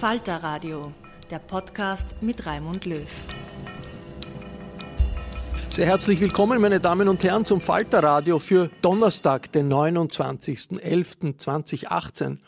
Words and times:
Falter 0.00 0.42
Radio, 0.42 0.92
der 1.30 1.38
Podcast 1.40 2.22
mit 2.22 2.46
Raimund 2.46 2.86
Löw. 2.86 3.06
Sehr 5.68 5.84
herzlich 5.84 6.18
willkommen, 6.22 6.58
meine 6.58 6.80
Damen 6.80 7.06
und 7.06 7.22
Herren, 7.22 7.44
zum 7.44 7.60
Falterradio 7.60 8.38
für 8.38 8.70
Donnerstag, 8.80 9.52
den 9.52 9.70
29.11.2018. 9.70 12.38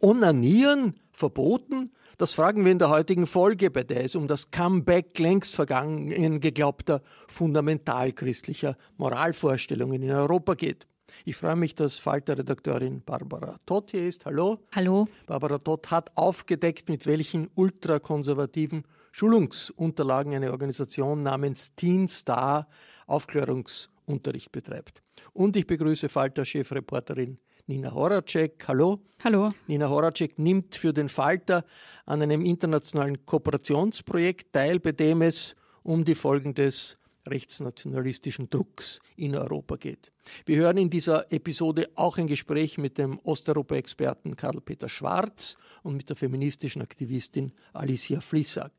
Onanieren 0.00 0.94
verboten? 1.12 1.92
Das 2.16 2.32
fragen 2.32 2.64
wir 2.64 2.72
in 2.72 2.78
der 2.78 2.88
heutigen 2.88 3.26
Folge, 3.26 3.70
bei 3.70 3.82
der 3.82 4.06
es 4.06 4.14
um 4.14 4.26
das 4.26 4.50
Comeback 4.50 5.18
längst 5.18 5.54
vergangen 5.54 6.40
geglaubter 6.40 7.02
fundamentalchristlicher 7.28 8.78
Moralvorstellungen 8.96 10.02
in 10.02 10.12
Europa 10.12 10.54
geht. 10.54 10.86
Ich 11.24 11.36
freue 11.36 11.56
mich, 11.56 11.74
dass 11.74 11.98
Falter-Redakteurin 11.98 13.02
Barbara 13.02 13.58
Todt 13.66 13.90
hier 13.92 14.08
ist. 14.08 14.26
Hallo. 14.26 14.58
Hallo. 14.74 15.08
Barbara 15.26 15.58
Todt 15.58 15.90
hat 15.90 16.10
aufgedeckt, 16.16 16.88
mit 16.88 17.06
welchen 17.06 17.50
ultrakonservativen 17.54 18.84
Schulungsunterlagen 19.12 20.34
eine 20.34 20.50
Organisation 20.50 21.22
namens 21.22 21.74
Teen 21.74 22.08
Star 22.08 22.66
Aufklärungsunterricht 23.06 24.52
betreibt. 24.52 25.02
Und 25.32 25.56
ich 25.56 25.66
begrüße 25.66 26.08
Falter-Chefreporterin 26.08 27.38
Nina 27.66 27.92
Horacek. 27.92 28.64
Hallo. 28.66 29.02
Hallo. 29.22 29.52
Nina 29.66 29.88
Horacek 29.88 30.38
nimmt 30.38 30.74
für 30.74 30.92
den 30.92 31.08
Falter 31.08 31.64
an 32.06 32.20
einem 32.20 32.44
internationalen 32.44 33.24
Kooperationsprojekt 33.24 34.52
teil, 34.52 34.80
bei 34.80 34.92
dem 34.92 35.22
es 35.22 35.54
um 35.82 36.04
die 36.04 36.14
Folgen 36.14 36.54
des 36.54 36.98
rechtsnationalistischen 37.26 38.50
Drucks 38.50 39.00
in 39.16 39.36
Europa 39.36 39.76
geht. 39.76 40.12
Wir 40.46 40.56
hören 40.56 40.76
in 40.76 40.90
dieser 40.90 41.32
Episode 41.32 41.90
auch 41.94 42.18
ein 42.18 42.26
Gespräch 42.26 42.78
mit 42.78 42.98
dem 42.98 43.18
Osteuropa-Experten 43.20 44.36
Karl-Peter 44.36 44.88
Schwarz 44.88 45.56
und 45.82 45.96
mit 45.96 46.08
der 46.08 46.16
feministischen 46.16 46.82
Aktivistin 46.82 47.52
Alicia 47.72 48.20
Flissak. 48.20 48.72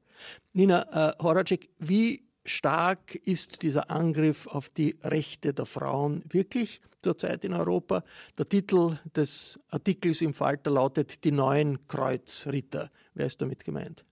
Nina 0.54 0.84
äh, 0.92 1.24
Horacek, 1.24 1.70
wie 1.80 2.24
stark 2.46 3.16
ist 3.16 3.62
dieser 3.62 3.90
Angriff 3.90 4.48
auf 4.48 4.70
die 4.70 4.98
Rechte 5.04 5.54
der 5.54 5.66
Frauen 5.66 6.24
wirklich 6.30 6.82
zurzeit 7.02 7.44
in 7.46 7.54
Europa? 7.54 8.04
Der 8.38 8.48
Titel 8.48 8.98
des 9.16 9.60
Artikels 9.72 10.22
im 10.22 10.34
Falter 10.34 10.72
lautet 10.72 11.24
Die 11.24 11.32
neuen 11.32 11.88
Kreuzritter. 11.88 12.92
Wer 13.14 13.28
ist 13.28 13.42
damit 13.42 13.64
gemeint? 13.64 14.04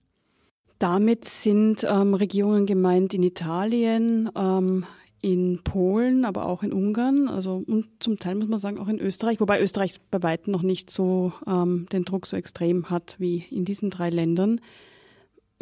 Damit 0.82 1.26
sind 1.26 1.86
ähm, 1.88 2.12
Regierungen 2.14 2.66
gemeint 2.66 3.14
in 3.14 3.22
Italien, 3.22 4.28
ähm, 4.34 4.84
in 5.20 5.60
Polen, 5.62 6.24
aber 6.24 6.46
auch 6.46 6.64
in 6.64 6.72
Ungarn, 6.72 7.28
also 7.28 7.62
und 7.64 7.86
zum 8.00 8.18
Teil 8.18 8.34
muss 8.34 8.48
man 8.48 8.58
sagen 8.58 8.80
auch 8.80 8.88
in 8.88 8.98
Österreich, 8.98 9.38
wobei 9.38 9.60
Österreich 9.60 10.00
bei 10.10 10.20
weitem 10.24 10.50
noch 10.50 10.62
nicht 10.62 10.90
so 10.90 11.32
ähm, 11.46 11.86
den 11.92 12.04
Druck 12.04 12.26
so 12.26 12.36
extrem 12.36 12.90
hat 12.90 13.14
wie 13.20 13.44
in 13.48 13.64
diesen 13.64 13.90
drei 13.90 14.10
Ländern. 14.10 14.60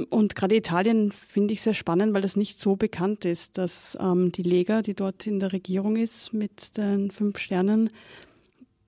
Und 0.08 0.36
gerade 0.36 0.56
Italien 0.56 1.12
finde 1.12 1.52
ich 1.52 1.60
sehr 1.60 1.74
spannend, 1.74 2.14
weil 2.14 2.22
das 2.22 2.36
nicht 2.36 2.58
so 2.58 2.76
bekannt 2.76 3.26
ist, 3.26 3.58
dass 3.58 3.98
ähm, 4.00 4.32
die 4.32 4.42
Lega, 4.42 4.80
die 4.80 4.94
dort 4.94 5.26
in 5.26 5.38
der 5.38 5.52
Regierung 5.52 5.96
ist 5.96 6.32
mit 6.32 6.78
den 6.78 7.10
fünf 7.10 7.36
Sternen, 7.36 7.90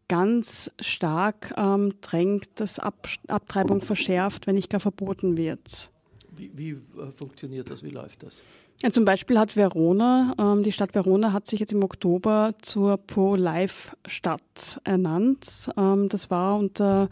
ganz 0.08 0.70
stark 0.80 1.52
ähm, 1.58 1.92
drängt, 2.00 2.48
dass 2.54 2.78
Ab 2.78 3.06
Abtreibung 3.28 3.82
verschärft, 3.82 4.46
wenn 4.46 4.54
nicht 4.54 4.70
gar 4.70 4.80
verboten 4.80 5.36
wird. 5.36 5.91
Wie, 6.36 6.50
wie 6.54 6.70
äh, 6.70 7.10
funktioniert 7.12 7.70
das? 7.70 7.82
Wie 7.82 7.90
läuft 7.90 8.22
das? 8.22 8.42
Ja, 8.82 8.90
zum 8.90 9.04
Beispiel 9.04 9.38
hat 9.38 9.56
Verona, 9.56 10.34
ähm, 10.38 10.62
die 10.62 10.72
Stadt 10.72 10.94
Verona 10.94 11.32
hat 11.32 11.46
sich 11.46 11.60
jetzt 11.60 11.72
im 11.72 11.84
Oktober 11.84 12.54
zur 12.62 12.96
Pro-Life-Stadt 12.96 14.80
ernannt. 14.84 15.70
Ähm, 15.76 16.08
das 16.08 16.30
war 16.30 16.58
unter 16.58 17.08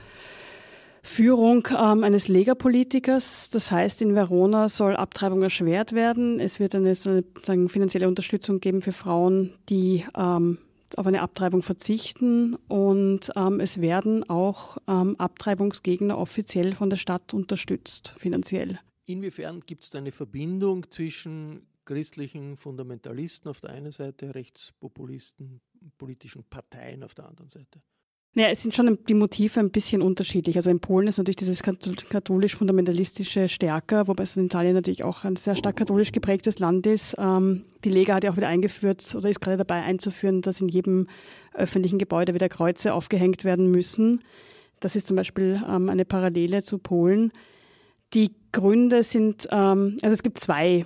Führung 1.02 1.66
ähm, 1.70 2.04
eines 2.04 2.28
Lega-Politikers. 2.28 3.50
Das 3.50 3.70
heißt, 3.70 4.02
in 4.02 4.14
Verona 4.14 4.68
soll 4.68 4.96
Abtreibung 4.96 5.42
erschwert 5.42 5.92
werden. 5.92 6.40
Es 6.40 6.60
wird 6.60 6.74
eine, 6.74 6.94
so 6.94 7.22
eine 7.46 7.68
finanzielle 7.68 8.08
Unterstützung 8.08 8.60
geben 8.60 8.82
für 8.82 8.92
Frauen, 8.92 9.54
die 9.68 10.04
ähm, 10.16 10.58
auf 10.96 11.06
eine 11.06 11.22
Abtreibung 11.22 11.62
verzichten. 11.62 12.56
Und 12.68 13.30
ähm, 13.36 13.60
es 13.60 13.80
werden 13.80 14.28
auch 14.28 14.78
ähm, 14.88 15.14
Abtreibungsgegner 15.18 16.18
offiziell 16.18 16.74
von 16.74 16.90
der 16.90 16.96
Stadt 16.96 17.32
unterstützt, 17.32 18.14
finanziell. 18.18 18.80
Inwiefern 19.06 19.60
gibt 19.60 19.84
es 19.84 19.90
da 19.90 19.98
eine 19.98 20.12
Verbindung 20.12 20.90
zwischen 20.90 21.66
christlichen 21.84 22.56
Fundamentalisten 22.56 23.50
auf 23.50 23.60
der 23.60 23.70
einen 23.70 23.92
Seite, 23.92 24.34
Rechtspopulisten, 24.34 25.60
politischen 25.98 26.44
Parteien 26.44 27.02
auf 27.02 27.14
der 27.14 27.26
anderen 27.26 27.48
Seite? 27.48 27.80
Naja, 28.32 28.50
es 28.50 28.62
sind 28.62 28.76
schon 28.76 28.96
die 29.08 29.14
Motive 29.14 29.58
ein 29.58 29.70
bisschen 29.70 30.02
unterschiedlich. 30.02 30.54
Also 30.54 30.70
in 30.70 30.78
Polen 30.78 31.08
ist 31.08 31.18
natürlich 31.18 31.36
dieses 31.36 31.62
katholisch-fundamentalistische 31.64 33.48
stärker, 33.48 34.06
wobei 34.06 34.22
es 34.22 34.36
in 34.36 34.46
Italien 34.46 34.74
natürlich 34.74 35.02
auch 35.02 35.24
ein 35.24 35.34
sehr 35.34 35.56
stark 35.56 35.76
katholisch 35.76 36.12
geprägtes 36.12 36.60
Land 36.60 36.86
ist. 36.86 37.16
Ähm, 37.18 37.64
die 37.84 37.90
Lega 37.90 38.14
hat 38.14 38.22
ja 38.22 38.30
auch 38.30 38.36
wieder 38.36 38.46
eingeführt 38.46 39.16
oder 39.16 39.28
ist 39.28 39.40
gerade 39.40 39.56
dabei 39.56 39.82
einzuführen, 39.82 40.42
dass 40.42 40.60
in 40.60 40.68
jedem 40.68 41.08
öffentlichen 41.54 41.98
Gebäude 41.98 42.32
wieder 42.32 42.48
Kreuze 42.48 42.94
aufgehängt 42.94 43.42
werden 43.42 43.68
müssen. 43.68 44.22
Das 44.78 44.94
ist 44.94 45.08
zum 45.08 45.16
Beispiel 45.16 45.60
ähm, 45.68 45.88
eine 45.88 46.04
Parallele 46.04 46.62
zu 46.62 46.78
Polen. 46.78 47.32
Die 48.14 48.30
Gründe 48.52 49.02
sind, 49.02 49.48
ähm, 49.50 49.98
also 50.02 50.14
es 50.14 50.22
gibt 50.22 50.38
zwei, 50.38 50.84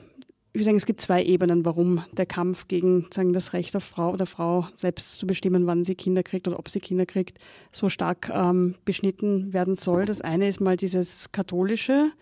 ich 0.53 0.55
würde 0.55 0.65
sagen, 0.65 0.77
es 0.77 0.87
gibt 0.87 1.01
zwei 1.01 1.25
Ebenen, 1.25 1.65
warum 1.65 2.05
der 2.13 2.27
Kampf 2.27 2.69
gegen 2.69 3.07
sagen, 3.13 3.33
das 3.33 3.53
Recht 3.53 3.75
auf 3.77 3.85
Frau 3.85 4.13
oder 4.13 4.27
Frau 4.27 4.69
selbst 4.75 5.19
zu 5.19 5.27
bestimmen, 5.27 5.67
wann 5.67 5.85
sie 5.85 5.95
Kinder 5.95 6.23
kriegt 6.23 6.47
oder 6.47 6.59
ob 6.59 6.69
sie 6.69 6.81
Kinder 6.81 7.07
kriegt, 7.07 7.39
so 7.73 7.89
stark 7.89 8.31
ähm, 8.33 8.75
beschnitten 8.85 9.53
werden 9.53 9.77
soll. 9.77 10.05
Das 10.07 10.21
eine 10.21 10.49
ist 10.49 10.61
mal 10.61 10.77
dieses 10.77 11.33
katholische, 11.33 12.13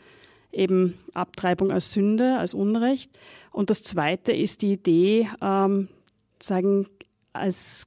eben 0.52 0.98
Abtreibung 1.14 1.70
als 1.70 1.92
Sünde, 1.92 2.38
als 2.38 2.54
Unrecht. 2.54 3.10
Und 3.50 3.70
das 3.70 3.82
zweite 3.82 4.32
ist 4.32 4.62
die 4.62 4.72
Idee, 4.72 5.28
ähm, 5.42 5.88
sagen, 6.40 6.86
als 7.32 7.84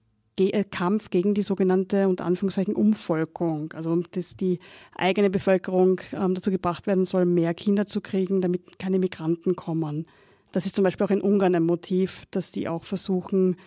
Kampf 0.69 1.09
gegen 1.09 1.33
die 1.33 1.41
sogenannte 1.41 2.07
unter 2.07 2.25
Anführungszeichen 2.25 2.75
Umvolkung, 2.75 3.71
also 3.73 3.95
dass 4.11 4.35
die 4.35 4.59
eigene 4.95 5.29
Bevölkerung 5.29 6.01
ähm, 6.11 6.35
dazu 6.35 6.51
gebracht 6.51 6.87
werden 6.87 7.05
soll, 7.05 7.25
mehr 7.25 7.53
Kinder 7.53 7.85
zu 7.85 8.01
kriegen, 8.01 8.41
damit 8.41 8.77
keine 8.79 8.99
Migranten 8.99 9.55
kommen. 9.55 10.05
Das 10.51 10.65
ist 10.65 10.75
zum 10.75 10.83
Beispiel 10.83 11.05
auch 11.05 11.11
in 11.11 11.21
Ungarn 11.21 11.55
ein 11.55 11.63
Motiv, 11.63 12.25
dass 12.31 12.51
die 12.51 12.67
auch 12.67 12.83
versuchen, 12.83 13.57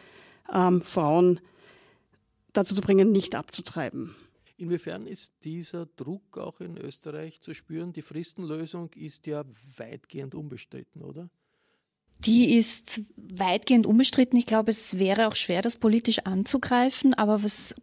ähm, 0.52 0.82
Frauen 0.82 1.40
dazu 2.52 2.74
zu 2.74 2.80
bringen, 2.80 3.12
nicht 3.12 3.34
abzutreiben. 3.34 4.14
Inwiefern 4.56 5.06
ist 5.06 5.32
dieser 5.44 5.86
Druck 5.86 6.36
auch 6.36 6.60
in 6.60 6.76
Österreich 6.76 7.40
zu 7.40 7.54
spüren? 7.54 7.92
Die 7.92 8.02
Fristenlösung 8.02 8.90
ist 8.94 9.26
ja 9.26 9.44
weitgehend 9.76 10.34
unbestritten, 10.34 11.02
oder? 11.02 11.30
Die 12.24 12.56
ist 12.56 13.02
weitgehend 13.16 13.86
unbestritten. 13.86 14.38
Ich 14.38 14.46
glaube, 14.46 14.70
es 14.70 14.98
wäre 14.98 15.28
auch 15.28 15.36
schwer, 15.36 15.62
das 15.62 15.76
politisch 15.76 16.20
anzugreifen. 16.20 17.14
Aber 17.14 17.42
was, 17.42 17.74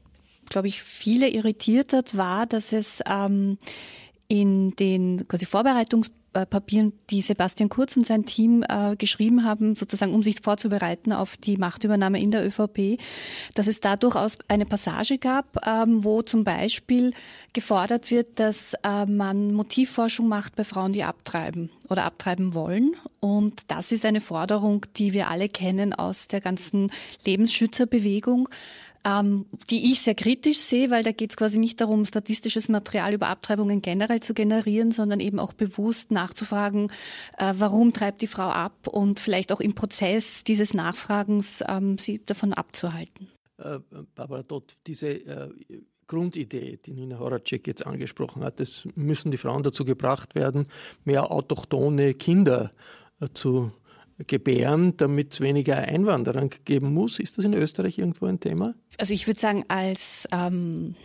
glaube 0.49 0.67
ich, 0.67 0.83
viele 0.83 1.29
irritiert 1.29 1.93
hat, 1.93 2.17
war, 2.17 2.45
dass 2.45 2.73
es 2.73 3.01
ähm, 3.09 3.57
in 4.27 4.75
den 4.75 5.27
quasi 5.27 5.45
Vorbereitungs 5.45 6.11
Papieren, 6.43 6.91
die 7.09 7.21
Sebastian 7.21 7.69
Kurz 7.69 7.95
und 7.95 8.05
sein 8.05 8.25
Team 8.25 8.65
äh, 8.67 8.95
geschrieben 8.95 9.45
haben, 9.45 9.75
sozusagen 9.75 10.13
um 10.13 10.23
sich 10.23 10.41
vorzubereiten 10.41 11.13
auf 11.13 11.37
die 11.37 11.57
Machtübernahme 11.57 12.19
in 12.19 12.31
der 12.31 12.45
ÖVP, 12.45 12.99
dass 13.53 13.67
es 13.67 13.79
da 13.79 13.95
durchaus 13.95 14.37
eine 14.47 14.65
Passage 14.65 15.17
gab, 15.17 15.65
ähm, 15.65 16.03
wo 16.03 16.21
zum 16.21 16.43
Beispiel 16.43 17.13
gefordert 17.53 18.11
wird, 18.11 18.39
dass 18.39 18.73
äh, 18.83 19.05
man 19.05 19.53
Motivforschung 19.53 20.27
macht 20.27 20.55
bei 20.55 20.63
Frauen, 20.63 20.91
die 20.91 21.03
abtreiben 21.03 21.69
oder 21.89 22.03
abtreiben 22.03 22.53
wollen. 22.53 22.95
Und 23.19 23.61
das 23.69 23.91
ist 23.91 24.05
eine 24.05 24.21
Forderung, 24.21 24.85
die 24.97 25.13
wir 25.13 25.29
alle 25.29 25.47
kennen 25.47 25.93
aus 25.93 26.27
der 26.27 26.41
ganzen 26.41 26.91
Lebensschützerbewegung 27.23 28.49
ähm, 29.05 29.45
die 29.69 29.91
ich 29.91 30.01
sehr 30.01 30.15
kritisch 30.15 30.57
sehe, 30.57 30.89
weil 30.89 31.03
da 31.03 31.11
geht 31.11 31.29
es 31.29 31.37
quasi 31.37 31.59
nicht 31.59 31.79
darum, 31.79 32.05
statistisches 32.05 32.67
Material 32.67 33.13
über 33.13 33.27
Abtreibungen 33.27 33.81
generell 33.81 34.21
zu 34.21 34.33
generieren, 34.33 34.91
sondern 34.91 35.19
eben 35.19 35.39
auch 35.39 35.53
bewusst 35.53 36.11
nachzufragen, 36.11 36.91
äh, 37.37 37.53
warum 37.57 37.93
treibt 37.93 38.21
die 38.21 38.27
Frau 38.27 38.49
ab 38.49 38.87
und 38.87 39.19
vielleicht 39.19 39.51
auch 39.51 39.61
im 39.61 39.75
Prozess 39.75 40.43
dieses 40.43 40.73
Nachfragens 40.73 41.63
ähm, 41.67 41.97
sie 41.99 42.25
davon 42.25 42.53
abzuhalten. 42.53 43.29
Äh, 43.57 43.79
Barbara 44.15 44.43
Dott, 44.43 44.75
diese 44.87 45.07
äh, 45.07 45.49
Grundidee, 46.07 46.79
die 46.83 46.93
Nina 46.93 47.19
Horacek 47.19 47.67
jetzt 47.67 47.85
angesprochen 47.85 48.43
hat, 48.43 48.59
es 48.59 48.87
müssen 48.95 49.31
die 49.31 49.37
Frauen 49.37 49.63
dazu 49.63 49.85
gebracht 49.85 50.35
werden, 50.35 50.67
mehr 51.03 51.31
autochtone 51.31 52.15
Kinder 52.15 52.71
äh, 53.21 53.27
zu 53.33 53.71
gebären, 54.27 54.95
damit 54.97 55.33
es 55.33 55.41
weniger 55.41 55.77
Einwanderung 55.77 56.51
geben 56.63 56.93
muss. 56.93 57.19
Ist 57.19 57.37
das 57.37 57.45
in 57.45 57.53
Österreich 57.53 57.97
irgendwo 57.97 58.25
ein 58.25 58.39
Thema? 58.39 58.73
Also 58.97 59.13
ich 59.13 59.27
würde 59.27 59.39
sagen, 59.39 59.65
als 59.67 60.27
ähm, 60.31 60.95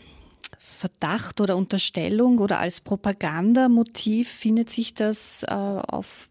Verdacht 0.58 1.40
oder 1.40 1.56
Unterstellung 1.56 2.38
oder 2.38 2.60
als 2.60 2.80
Propagandamotiv 2.80 4.28
findet 4.28 4.70
sich 4.70 4.94
das 4.94 5.44
äh, 5.48 5.52
auf 5.52 6.29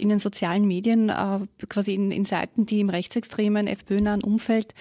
in 0.00 0.08
den 0.08 0.18
sozialen 0.18 0.66
Medien, 0.66 1.08
äh, 1.08 1.40
quasi 1.68 1.94
in, 1.94 2.10
in 2.10 2.24
Seiten, 2.24 2.66
die 2.66 2.80
im 2.80 2.90
rechtsextremen, 2.90 3.66
FPÖ-nahen 3.66 4.22
Umfeld 4.22 4.74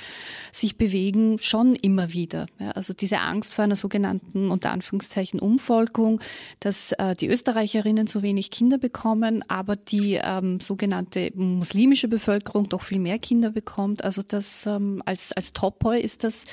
sich 0.52 0.78
bewegen, 0.78 1.38
schon 1.40 1.76
immer 1.76 2.14
wieder. 2.14 2.48
Ja, 2.60 2.72
also 2.72 2.94
diese 2.94 3.20
Angst 3.20 3.54
vor 3.54 3.64
einer 3.64 3.76
sogenannten, 3.76 4.52
unter 4.52 4.72
Anführungszeichen, 4.72 5.40
Umvolkung, 5.40 6.22
dass 6.60 6.94
äh, 6.94 7.16
die 7.16 7.28
Österreicherinnen 7.28 8.08
zu 8.08 8.22
wenig 8.22 8.52
Kinder 8.52 8.78
bekommen, 8.78 9.44
aber 9.48 9.76
die 9.76 10.20
ähm, 10.22 10.60
sogenannte 10.60 11.32
muslimische 11.36 12.08
Bevölkerung 12.08 12.70
doch 12.70 12.84
viel 12.84 13.00
mehr 13.00 13.20
Kinder 13.20 13.52
bekommt. 13.52 14.04
Also 14.04 14.22
das 14.22 14.66
ähm, 14.66 15.02
als, 15.06 15.32
als 15.34 15.54
Topoi 15.54 16.00
ist 16.00 16.24
das 16.24 16.46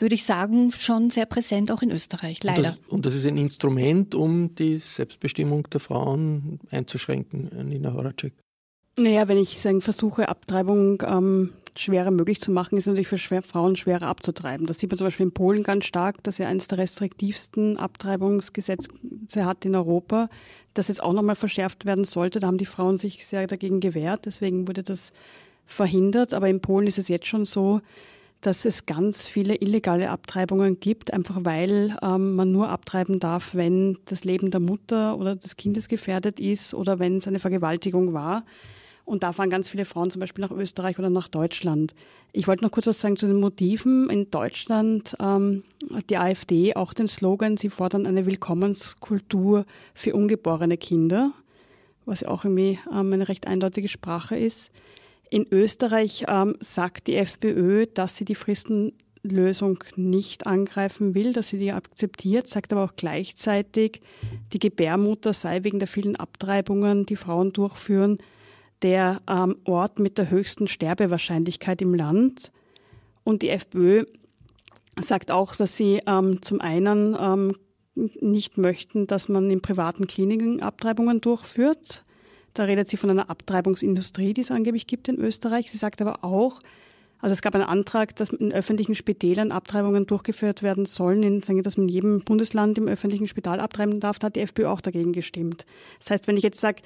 würde 0.00 0.14
ich 0.14 0.24
sagen, 0.24 0.70
schon 0.70 1.10
sehr 1.10 1.26
präsent 1.26 1.70
auch 1.70 1.82
in 1.82 1.90
Österreich, 1.90 2.42
leider. 2.42 2.58
Und 2.58 2.66
das, 2.66 2.80
und 2.88 3.06
das 3.06 3.14
ist 3.14 3.26
ein 3.26 3.36
Instrument, 3.36 4.14
um 4.14 4.54
die 4.54 4.78
Selbstbestimmung 4.78 5.68
der 5.70 5.80
Frauen 5.80 6.60
einzuschränken, 6.70 7.50
Nina 7.90 7.94
Horacek. 7.94 8.34
Naja, 8.96 9.28
wenn 9.28 9.38
ich 9.38 9.58
sagen, 9.58 9.80
versuche, 9.80 10.28
Abtreibung 10.28 11.02
ähm, 11.06 11.52
schwerer 11.76 12.10
möglich 12.10 12.40
zu 12.40 12.50
machen, 12.50 12.76
ist 12.76 12.86
natürlich 12.86 13.08
für 13.08 13.18
schwer, 13.18 13.42
Frauen 13.42 13.76
schwerer 13.76 14.08
abzutreiben. 14.08 14.66
Das 14.66 14.78
sieht 14.78 14.90
man 14.90 14.98
zum 14.98 15.06
Beispiel 15.06 15.26
in 15.26 15.32
Polen 15.32 15.62
ganz 15.62 15.86
stark, 15.86 16.22
dass 16.22 16.40
er 16.40 16.48
eines 16.48 16.68
der 16.68 16.78
restriktivsten 16.78 17.76
Abtreibungsgesetze 17.76 18.90
hat 19.44 19.64
in 19.64 19.74
Europa, 19.74 20.28
das 20.74 20.88
jetzt 20.88 21.02
auch 21.02 21.12
nochmal 21.12 21.36
verschärft 21.36 21.86
werden 21.86 22.04
sollte. 22.04 22.40
Da 22.40 22.48
haben 22.48 22.58
die 22.58 22.66
Frauen 22.66 22.98
sich 22.98 23.24
sehr 23.24 23.46
dagegen 23.46 23.80
gewehrt, 23.80 24.26
deswegen 24.26 24.68
wurde 24.68 24.82
das 24.82 25.12
verhindert. 25.66 26.34
Aber 26.34 26.48
in 26.48 26.60
Polen 26.60 26.86
ist 26.86 26.98
es 26.98 27.08
jetzt 27.08 27.26
schon 27.26 27.44
so, 27.44 27.80
dass 28.40 28.64
es 28.64 28.86
ganz 28.86 29.26
viele 29.26 29.56
illegale 29.56 30.10
Abtreibungen 30.10 30.80
gibt, 30.80 31.12
einfach 31.12 31.38
weil 31.42 31.96
ähm, 32.02 32.34
man 32.36 32.52
nur 32.52 32.70
abtreiben 32.70 33.20
darf, 33.20 33.54
wenn 33.54 33.98
das 34.06 34.24
Leben 34.24 34.50
der 34.50 34.60
Mutter 34.60 35.18
oder 35.18 35.36
des 35.36 35.56
Kindes 35.56 35.88
gefährdet 35.88 36.40
ist 36.40 36.72
oder 36.72 36.98
wenn 36.98 37.18
es 37.18 37.28
eine 37.28 37.38
Vergewaltigung 37.38 38.14
war. 38.14 38.44
Und 39.04 39.24
da 39.24 39.32
fahren 39.32 39.50
ganz 39.50 39.68
viele 39.68 39.84
Frauen 39.84 40.10
zum 40.10 40.20
Beispiel 40.20 40.44
nach 40.44 40.52
Österreich 40.52 40.98
oder 40.98 41.10
nach 41.10 41.28
Deutschland. 41.28 41.94
Ich 42.32 42.46
wollte 42.46 42.64
noch 42.64 42.70
kurz 42.70 42.86
was 42.86 43.00
sagen 43.00 43.16
zu 43.16 43.26
den 43.26 43.40
Motiven. 43.40 44.08
In 44.08 44.30
Deutschland 44.30 45.16
ähm, 45.18 45.64
hat 45.92 46.08
die 46.10 46.16
AfD 46.16 46.76
auch 46.76 46.94
den 46.94 47.08
Slogan, 47.08 47.56
sie 47.56 47.70
fordern 47.70 48.06
eine 48.06 48.24
Willkommenskultur 48.24 49.66
für 49.94 50.14
ungeborene 50.14 50.76
Kinder, 50.76 51.32
was 52.06 52.20
ja 52.20 52.28
auch 52.28 52.44
irgendwie 52.44 52.78
ähm, 52.90 53.12
eine 53.12 53.28
recht 53.28 53.46
eindeutige 53.46 53.88
Sprache 53.88 54.38
ist. 54.38 54.70
In 55.30 55.46
Österreich 55.50 56.24
ähm, 56.28 56.56
sagt 56.60 57.06
die 57.06 57.14
FPÖ, 57.14 57.86
dass 57.86 58.16
sie 58.16 58.24
die 58.24 58.34
Fristenlösung 58.34 59.82
nicht 59.94 60.48
angreifen 60.48 61.14
will, 61.14 61.32
dass 61.32 61.48
sie 61.48 61.58
die 61.58 61.72
akzeptiert, 61.72 62.48
sagt 62.48 62.72
aber 62.72 62.82
auch 62.82 62.96
gleichzeitig, 62.96 64.00
die 64.52 64.58
Gebärmutter 64.58 65.32
sei 65.32 65.62
wegen 65.62 65.78
der 65.78 65.86
vielen 65.86 66.16
Abtreibungen, 66.16 67.06
die 67.06 67.14
Frauen 67.14 67.52
durchführen, 67.52 68.18
der 68.82 69.22
ähm, 69.28 69.56
Ort 69.64 70.00
mit 70.00 70.18
der 70.18 70.30
höchsten 70.30 70.66
Sterbewahrscheinlichkeit 70.66 71.80
im 71.80 71.94
Land. 71.94 72.50
Und 73.22 73.42
die 73.42 73.50
FPÖ 73.50 74.06
sagt 75.00 75.30
auch, 75.30 75.54
dass 75.54 75.76
sie 75.76 76.00
ähm, 76.06 76.42
zum 76.42 76.60
einen 76.60 77.16
ähm, 77.18 77.56
nicht 77.94 78.58
möchten, 78.58 79.06
dass 79.06 79.28
man 79.28 79.50
in 79.50 79.60
privaten 79.60 80.06
Kliniken 80.08 80.60
Abtreibungen 80.60 81.20
durchführt. 81.20 82.04
Da 82.54 82.64
redet 82.64 82.88
sie 82.88 82.96
von 82.96 83.10
einer 83.10 83.30
Abtreibungsindustrie, 83.30 84.34
die 84.34 84.40
es 84.40 84.50
angeblich 84.50 84.86
gibt 84.86 85.08
in 85.08 85.18
Österreich. 85.18 85.70
Sie 85.70 85.78
sagt 85.78 86.00
aber 86.00 86.24
auch, 86.24 86.60
also 87.20 87.34
es 87.34 87.42
gab 87.42 87.54
einen 87.54 87.64
Antrag, 87.64 88.16
dass 88.16 88.30
in 88.30 88.52
öffentlichen 88.52 88.94
Spitälern 88.94 89.52
Abtreibungen 89.52 90.06
durchgeführt 90.06 90.62
werden 90.62 90.86
sollen, 90.86 91.22
in, 91.22 91.42
sagen, 91.42 91.62
dass 91.62 91.76
man 91.76 91.88
in 91.88 91.94
jedem 91.94 92.20
Bundesland 92.20 92.78
im 92.78 92.88
öffentlichen 92.88 93.26
Spital 93.26 93.60
abtreiben 93.60 94.00
darf. 94.00 94.18
Da 94.18 94.26
hat 94.26 94.36
die 94.36 94.40
FPÖ 94.40 94.68
auch 94.68 94.80
dagegen 94.80 95.12
gestimmt. 95.12 95.66
Das 95.98 96.10
heißt, 96.10 96.26
wenn 96.26 96.36
ich 96.36 96.42
jetzt 96.42 96.60
sage, 96.60 96.82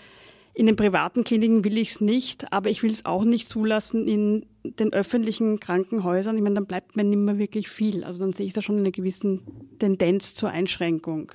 in 0.52 0.66
den 0.66 0.76
privaten 0.76 1.24
Kliniken 1.24 1.64
will 1.64 1.78
ich 1.78 1.90
es 1.90 2.00
nicht, 2.00 2.52
aber 2.52 2.70
ich 2.70 2.82
will 2.82 2.92
es 2.92 3.04
auch 3.04 3.24
nicht 3.24 3.48
zulassen 3.48 4.06
in 4.06 4.46
den 4.62 4.92
öffentlichen 4.92 5.58
Krankenhäusern. 5.58 6.36
Ich 6.36 6.42
meine, 6.42 6.54
dann 6.54 6.66
bleibt 6.66 6.94
mir 6.94 7.02
nicht 7.04 7.18
mehr 7.18 7.38
wirklich 7.38 7.68
viel. 7.68 8.04
Also 8.04 8.20
dann 8.20 8.32
sehe 8.32 8.46
ich 8.46 8.52
da 8.52 8.62
schon 8.62 8.78
eine 8.78 8.92
gewisse 8.92 9.40
Tendenz 9.80 10.34
zur 10.34 10.50
Einschränkung. 10.50 11.32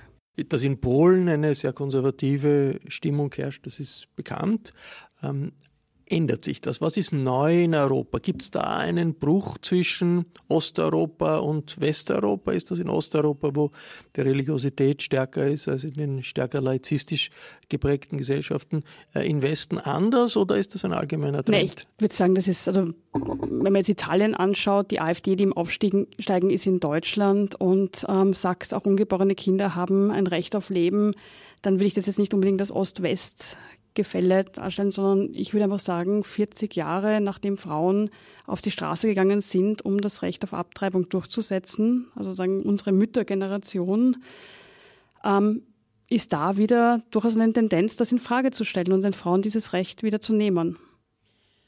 Dass 0.48 0.63
in 0.63 0.79
Polen 0.79 1.27
eine 1.27 1.55
sehr 1.55 1.74
konservative 1.74 2.79
Stimmung 2.88 3.34
herrscht, 3.36 3.65
das 3.65 3.79
ist 3.79 4.08
bekannt. 4.15 4.74
Ändert 6.12 6.44
sich 6.44 6.60
das? 6.60 6.82
Was 6.82 6.98
ist 6.98 7.13
neu 7.13 7.63
in 7.63 7.75
Europa? 7.75 8.18
Gibt 8.18 8.42
es 8.42 8.50
da 8.50 8.62
einen 8.62 9.13
Bruch 9.13 9.60
zwischen 9.60 10.25
Osteuropa 10.48 11.38
und 11.38 11.80
Westeuropa? 11.80 12.51
Ist 12.51 12.72
das 12.72 12.80
in 12.80 12.89
Osteuropa, 12.89 13.51
wo 13.54 13.70
die 14.16 14.22
Religiosität 14.22 15.04
stärker 15.04 15.46
ist 15.46 15.68
als 15.68 15.84
in 15.84 15.94
den 15.94 16.24
stärker 16.24 16.62
laizistisch 16.62 17.30
geprägten 17.70 18.18
Gesellschaften, 18.18 18.84
äh, 19.13 19.30
im 19.30 19.44
Westen 19.44 19.78
anders 19.78 20.36
oder 20.36 20.58
ist 20.58 20.74
das 20.74 20.84
ein 20.84 20.94
allgemeiner 20.94 21.44
Trend? 21.44 21.63
Nee, 21.63 21.66
ich 21.66 22.01
würde 22.01 22.16
sagen, 22.16 22.34
das 22.34 22.48
ist, 22.48 22.68
also 22.68 22.92
wenn 23.13 23.63
man 23.63 23.75
jetzt 23.75 23.89
Italien 23.89 24.34
anschaut, 24.34 24.89
die 24.89 25.00
AfD, 25.00 25.36
die 25.36 25.44
im 25.44 25.54
Aufsteigen 25.54 26.08
ist 26.50 26.66
in 26.66 26.80
Deutschland 26.80 27.54
und 27.54 28.04
ähm, 28.10 28.34
sagt, 28.34 28.74
auch 28.74 28.86
ungeborene 28.86 29.36
Kinder 29.36 29.75
haben 29.75 30.10
ein 30.10 30.25
Recht 30.25 30.56
auf 30.56 30.70
Leben, 30.70 31.13
dann 31.62 31.80
will 31.80 31.88
ich 31.88 31.94
das 31.94 32.06
jetzt 32.06 32.20
nicht 32.20 32.34
unbedingt 32.34 32.62
als 32.62 32.72
Ost-West 32.72 33.58
Gefälle 34.00 34.46
darstellen, 34.46 34.91
sondern 34.91 35.34
ich 35.34 35.53
würde 35.53 35.65
einfach 35.65 35.82
sagen, 35.82 36.24
40 36.24 36.75
Jahre 36.75 37.20
nachdem 37.20 37.58
Frauen 37.58 38.10
auf 38.46 38.62
die 38.62 38.72
Straße 38.72 39.08
gegangen 39.08 39.41
sind, 39.41 39.84
um 39.84 40.00
das 40.00 40.22
Recht 40.22 40.44
auf 40.44 40.53
Abtreibung 40.53 41.10
durchzusetzen, 41.10 42.08
also 42.15 42.34
sagen 42.34 42.63
unsere 42.63 42.94
Müttergeneration, 42.94 44.18
ähm, 45.24 45.63
ist 46.10 46.32
da 46.32 46.58
wieder 46.58 47.01
durchaus 47.12 47.38
eine 47.38 47.51
Tendenz, 47.51 47.98
das 47.98 48.12
in 48.12 48.20
Frage 48.20 48.51
zu 48.51 48.63
stellen 48.63 48.94
und 48.94 49.01
den 49.01 49.13
Frauen 49.13 49.41
dieses 49.41 49.74
Recht 49.74 50.01
wieder 50.01 50.22
zu 50.22 50.34
nehmen. 50.34 50.77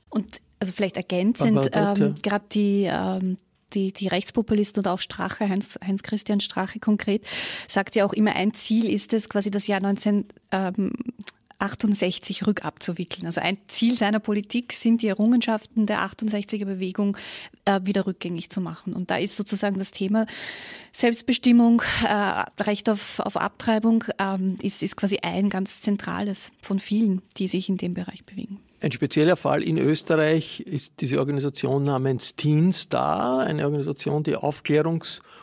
Und 0.10 0.26
also 0.60 0.72
vielleicht 0.72 0.96
ergänzend, 0.96 1.70
ähm, 1.74 2.16
gerade 2.22 2.46
die 2.52 2.88
ähm, 2.90 3.38
die, 3.74 3.94
die 3.94 4.08
Rechtspopulisten 4.08 4.82
und 4.82 4.88
auch 4.88 5.00
Strache, 5.00 5.48
Heinz, 5.48 5.80
Heinz 5.86 6.04
Christian 6.04 6.40
Strache 6.40 6.80
konkret, 6.80 7.26
sagt 7.68 7.96
ja 7.96 8.06
auch 8.06 8.14
immer, 8.14 8.36
ein 8.36 8.54
Ziel 8.54 8.90
ist 8.90 9.14
es, 9.14 9.30
quasi 9.30 9.52
das 9.52 9.68
Jahr 9.68 9.80
19, 9.80 10.26
ähm, 10.52 10.92
68 11.62 12.48
rückabzuwickeln. 12.48 13.26
Also 13.26 13.42
ein 13.42 13.58
Ziel 13.68 13.96
seiner 13.98 14.20
Politik 14.20 14.74
sind 14.74 15.02
die 15.02 15.08
Errungenschaften 15.08 15.86
der 15.86 16.00
68er 16.02 16.66
Bewegung 16.66 17.18
äh, 17.66 17.80
wieder 17.84 18.06
rückgängig 18.06 18.50
zu 18.50 18.62
machen. 18.62 18.94
Und 18.94 19.12
da 19.12 19.18
ist 19.18 19.36
sozusagen 19.36 19.78
das 19.78 19.92
Thema 19.92 20.26
Selbstbestimmung, 20.94 21.82
äh, 22.08 22.64
Recht 22.64 22.90
auf, 22.90 23.20
auf 23.20 23.38
Abtreibung, 23.38 24.04
ähm, 24.20 24.56
ist, 24.62 24.84
ist 24.84 24.98
quasi 24.98 25.20
ein 25.22 25.50
ganz 25.50 25.82
zentrales 25.82 26.52
von 26.62 26.80
vielen, 26.80 27.22
die 27.38 27.48
sich 27.48 27.70
in 27.70 27.78
dem 27.78 27.94
Bereich 27.94 28.26
bewegen. 28.26 28.60
Ein 28.84 28.92
spezieller 28.92 29.36
Fall 29.36 29.62
in 29.62 29.78
Österreich 29.78 30.60
ist 30.62 31.02
diese 31.02 31.20
Organisation 31.20 31.84
namens 31.84 32.36
Teen 32.36 32.74
Star, 32.74 33.42
eine 33.42 33.64
Organisation, 33.66 34.24
die 34.24 34.36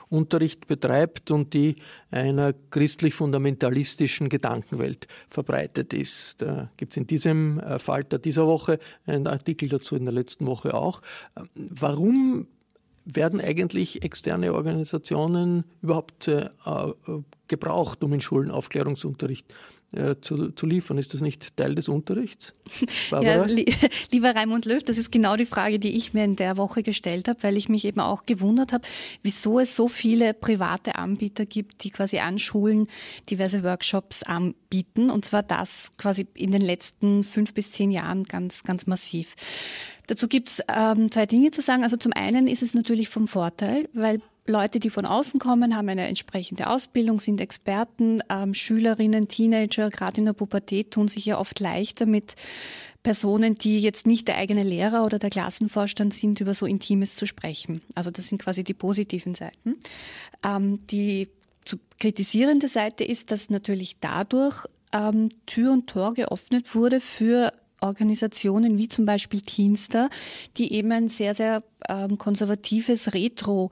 Aufklärungsunterricht 0.08 0.66
betreibt 0.66 1.30
und 1.30 1.54
die 1.54 1.76
einer 2.10 2.52
christlich-fundamentalistischen 2.70 4.28
Gedankenwelt 4.28 5.06
verbreitet 5.28 5.92
ist. 5.92 6.40
Da 6.42 6.70
gibt 6.76 6.92
es 6.92 6.96
in 6.96 7.06
diesem 7.06 7.60
äh, 7.60 7.78
Falter 7.78 8.18
dieser 8.18 8.46
Woche 8.46 8.78
einen 9.06 9.26
Artikel 9.26 9.68
dazu, 9.68 9.96
in 9.96 10.04
der 10.04 10.14
letzten 10.14 10.46
Woche 10.46 10.74
auch. 10.74 11.02
Warum 11.54 12.46
werden 13.04 13.40
eigentlich 13.40 14.02
externe 14.02 14.52
Organisationen 14.52 15.64
überhaupt 15.80 16.28
äh, 16.28 16.50
gebraucht, 17.48 18.04
um 18.04 18.12
in 18.12 18.20
Schulen 18.20 18.50
Aufklärungsunterricht 18.50 19.50
äh, 19.50 19.54
zu, 20.20 20.50
zu, 20.50 20.66
liefern. 20.66 20.98
Ist 20.98 21.14
das 21.14 21.22
nicht 21.22 21.56
Teil 21.56 21.74
des 21.74 21.88
Unterrichts? 21.88 22.54
Ja, 23.10 23.44
li 23.44 23.64
lieber 24.10 24.36
Raimund 24.36 24.66
Löw, 24.66 24.82
das 24.82 24.98
ist 24.98 25.10
genau 25.10 25.36
die 25.36 25.46
Frage, 25.46 25.78
die 25.78 25.96
ich 25.96 26.12
mir 26.12 26.24
in 26.24 26.36
der 26.36 26.58
Woche 26.58 26.82
gestellt 26.82 27.26
habe, 27.26 27.42
weil 27.42 27.56
ich 27.56 27.70
mich 27.70 27.86
eben 27.86 28.00
auch 28.00 28.26
gewundert 28.26 28.74
habe, 28.74 28.86
wieso 29.22 29.58
es 29.58 29.74
so 29.74 29.88
viele 29.88 30.34
private 30.34 30.96
Anbieter 30.96 31.46
gibt, 31.46 31.84
die 31.84 31.90
quasi 31.90 32.18
an 32.18 32.38
Schulen 32.38 32.86
diverse 33.30 33.64
Workshops 33.64 34.22
anbieten. 34.22 35.08
Und 35.08 35.24
zwar 35.24 35.42
das 35.42 35.92
quasi 35.96 36.26
in 36.34 36.50
den 36.50 36.62
letzten 36.62 37.24
fünf 37.24 37.54
bis 37.54 37.70
zehn 37.70 37.90
Jahren 37.90 38.24
ganz, 38.24 38.64
ganz 38.64 38.86
massiv. 38.86 39.34
Dazu 40.06 40.28
gibt 40.28 40.50
es 40.50 40.62
ähm, 40.68 41.10
zwei 41.10 41.26
Dinge 41.26 41.50
zu 41.50 41.62
sagen. 41.62 41.82
Also 41.82 41.96
zum 41.96 42.12
einen 42.12 42.46
ist 42.46 42.62
es 42.62 42.74
natürlich 42.74 43.08
vom 43.08 43.28
Vorteil, 43.28 43.88
weil 43.94 44.20
Leute, 44.48 44.80
die 44.80 44.90
von 44.90 45.04
außen 45.04 45.38
kommen, 45.38 45.76
haben 45.76 45.88
eine 45.88 46.08
entsprechende 46.08 46.68
Ausbildung, 46.68 47.20
sind 47.20 47.40
Experten. 47.40 48.20
Ähm, 48.30 48.54
Schülerinnen, 48.54 49.28
Teenager, 49.28 49.90
gerade 49.90 50.20
in 50.20 50.24
der 50.24 50.32
Pubertät, 50.32 50.90
tun 50.90 51.08
sich 51.08 51.26
ja 51.26 51.38
oft 51.38 51.60
leichter 51.60 52.06
mit 52.06 52.34
Personen, 53.02 53.56
die 53.56 53.80
jetzt 53.80 54.06
nicht 54.06 54.26
der 54.26 54.38
eigene 54.38 54.62
Lehrer 54.62 55.04
oder 55.04 55.18
der 55.18 55.30
Klassenvorstand 55.30 56.14
sind, 56.14 56.40
über 56.40 56.54
so 56.54 56.66
Intimes 56.66 57.14
zu 57.14 57.26
sprechen. 57.26 57.82
Also 57.94 58.10
das 58.10 58.28
sind 58.28 58.42
quasi 58.42 58.64
die 58.64 58.74
positiven 58.74 59.34
Seiten. 59.34 59.76
Ähm, 60.44 60.86
die 60.88 61.28
zu 61.64 61.76
kritisierende 62.00 62.68
Seite 62.68 63.04
ist, 63.04 63.30
dass 63.30 63.50
natürlich 63.50 63.98
dadurch 64.00 64.64
ähm, 64.92 65.28
Tür 65.44 65.72
und 65.72 65.88
Tor 65.88 66.14
geöffnet 66.14 66.74
wurde 66.74 67.00
für 67.00 67.52
Organisationen 67.80 68.78
wie 68.78 68.88
zum 68.88 69.04
Beispiel 69.04 69.42
Teenster, 69.42 70.08
die 70.56 70.72
eben 70.72 70.90
ein 70.90 71.08
sehr, 71.08 71.34
sehr 71.34 71.62
ähm, 71.88 72.18
konservatives 72.18 73.12
Retro 73.14 73.70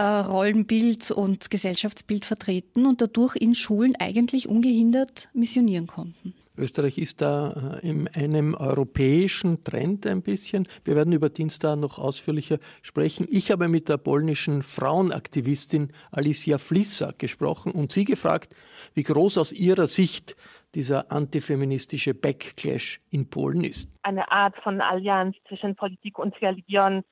Rollenbild 0.00 1.10
und 1.10 1.50
Gesellschaftsbild 1.50 2.24
vertreten 2.24 2.86
und 2.86 3.00
dadurch 3.00 3.36
in 3.36 3.54
Schulen 3.54 3.94
eigentlich 3.98 4.48
ungehindert 4.48 5.28
missionieren 5.34 5.86
konnten. 5.86 6.34
Österreich 6.56 6.98
ist 6.98 7.22
da 7.22 7.80
äh, 7.82 7.88
in 7.88 8.08
einem 8.08 8.54
europäischen 8.54 9.64
Trend 9.64 10.06
ein 10.06 10.22
bisschen. 10.22 10.68
Wir 10.84 10.96
werden 10.96 11.12
über 11.12 11.30
Dienstag 11.30 11.76
noch 11.76 11.98
ausführlicher 11.98 12.58
sprechen. 12.82 13.26
Ich 13.30 13.50
habe 13.50 13.68
mit 13.68 13.88
der 13.88 13.96
polnischen 13.96 14.62
Frauenaktivistin 14.62 15.92
Alicia 16.10 16.58
Flissak 16.58 17.18
gesprochen 17.18 17.72
und 17.72 17.90
sie 17.90 18.04
gefragt, 18.04 18.54
wie 18.94 19.02
groß 19.02 19.38
aus 19.38 19.52
ihrer 19.52 19.86
Sicht 19.86 20.36
dieser 20.74 21.10
antifeministische 21.10 22.14
Backlash 22.14 23.00
in 23.10 23.28
Polen 23.28 23.64
ist. 23.64 23.88
Eine 24.02 24.30
Art 24.30 24.54
von 24.62 24.80
Allianz 24.80 25.36
zwischen 25.48 25.74
Politik 25.74 26.18
und 26.18 26.34
Religion 26.40 27.02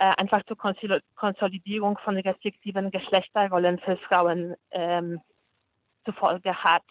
äh, 0.00 0.12
einfach 0.16 0.42
zur 0.46 0.56
Konsolidierung 1.14 1.98
von 2.02 2.16
restriktiven 2.16 2.90
Geschlechterrollen 2.90 3.78
für 3.80 3.98
Frauen 3.98 4.54
ähm, 4.70 5.20
zur 6.06 6.14
Folge 6.14 6.54
hat. 6.54 6.86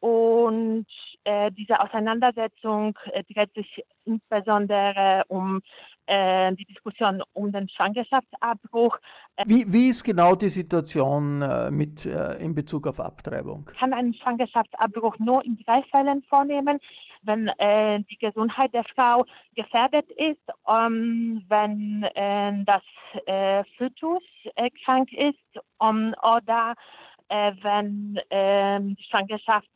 Und 0.00 0.86
äh, 1.22 1.52
diese 1.52 1.80
Auseinandersetzung 1.80 2.98
äh, 3.12 3.22
dreht 3.32 3.54
sich 3.54 3.80
insbesondere 4.04 5.22
um 5.28 5.62
äh, 6.06 6.52
die 6.54 6.64
Diskussion 6.64 7.22
um 7.32 7.52
den 7.52 7.68
Schwangerschaftsabbruch. 7.68 8.98
Wie, 9.44 9.72
wie 9.72 9.88
ist 9.88 10.02
genau 10.02 10.34
die 10.34 10.48
Situation 10.48 11.42
äh, 11.42 11.70
mit, 11.70 12.06
äh, 12.06 12.34
in 12.38 12.56
Bezug 12.56 12.88
auf 12.88 12.98
Abtreibung? 12.98 13.70
Kann 13.78 13.92
einen 13.92 14.14
Schwangerschaftsabbruch 14.14 15.18
nur 15.20 15.44
in 15.44 15.58
drei 15.64 15.82
Fällen 15.92 16.24
vornehmen, 16.24 16.80
wenn 17.26 17.48
äh, 17.48 18.00
die 18.10 18.18
Gesundheit 18.18 18.72
der 18.72 18.84
Frau 18.94 19.24
gefährdet 19.54 20.10
ist, 20.12 20.40
um, 20.64 21.42
wenn 21.48 22.02
das 22.64 22.82
Fötus 23.76 24.22
krank 24.84 25.12
ist 25.12 25.62
um, 25.78 26.14
oder 26.22 26.74
wenn 27.28 28.20
ähm, 28.30 28.96
die 28.96 29.04
Schwangerschaft 29.04 29.68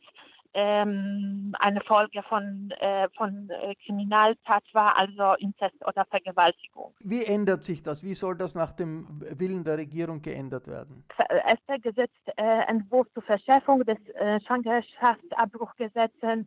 ähm, 0.53 1.53
eine 1.59 1.81
Folge 1.81 2.23
von, 2.23 2.71
äh, 2.79 3.07
von 3.17 3.49
äh, 3.49 3.75
Kriminaltat 3.85 4.63
war, 4.73 4.97
also 4.99 5.35
Inzest 5.39 5.75
oder 5.85 6.05
Vergewaltigung. 6.05 6.93
Wie 6.99 7.25
ändert 7.25 7.63
sich 7.63 7.83
das? 7.83 8.03
Wie 8.03 8.15
soll 8.15 8.35
das 8.37 8.55
nach 8.55 8.73
dem 8.73 9.07
Willen 9.37 9.63
der 9.63 9.77
Regierung 9.77 10.21
geändert 10.21 10.67
werden? 10.67 11.05
Erster 11.29 11.79
Gesetzentwurf 11.79 13.07
zur 13.13 13.23
Verschärfung 13.23 13.85
des 13.85 13.97
äh, 14.15 14.41
Schwangerschaftsabbruchgesetzes 14.41 16.45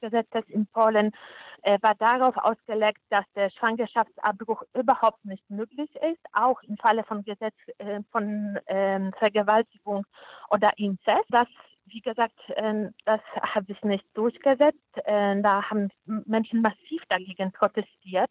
Gesetzes 0.00 0.44
in 0.48 0.66
Polen 0.66 1.12
äh, 1.62 1.78
war 1.82 1.94
darauf 1.94 2.36
ausgelegt, 2.36 3.00
dass 3.10 3.24
der 3.34 3.50
Schwangerschaftsabbruch 3.50 4.62
überhaupt 4.74 5.24
nicht 5.24 5.48
möglich 5.50 5.90
ist, 5.96 6.22
auch 6.32 6.62
im 6.62 6.76
Falle 6.76 7.04
von 7.04 7.24
Gesetz 7.24 7.54
äh, 7.78 8.00
von 8.12 8.56
äh, 8.66 9.10
Vergewaltigung 9.18 10.04
oder 10.50 10.70
Inzest. 10.76 11.24
Das 11.30 11.48
wie 11.86 12.00
gesagt, 12.00 12.38
ähm, 12.56 12.94
das 13.04 13.20
hat 13.40 13.66
sich 13.66 13.82
nicht 13.82 14.04
durchgesetzt. 14.14 14.78
Äh, 15.04 15.40
da 15.42 15.62
haben 15.70 15.90
Menschen 16.04 16.62
massiv 16.62 17.02
dagegen 17.08 17.52
protestiert. 17.52 18.30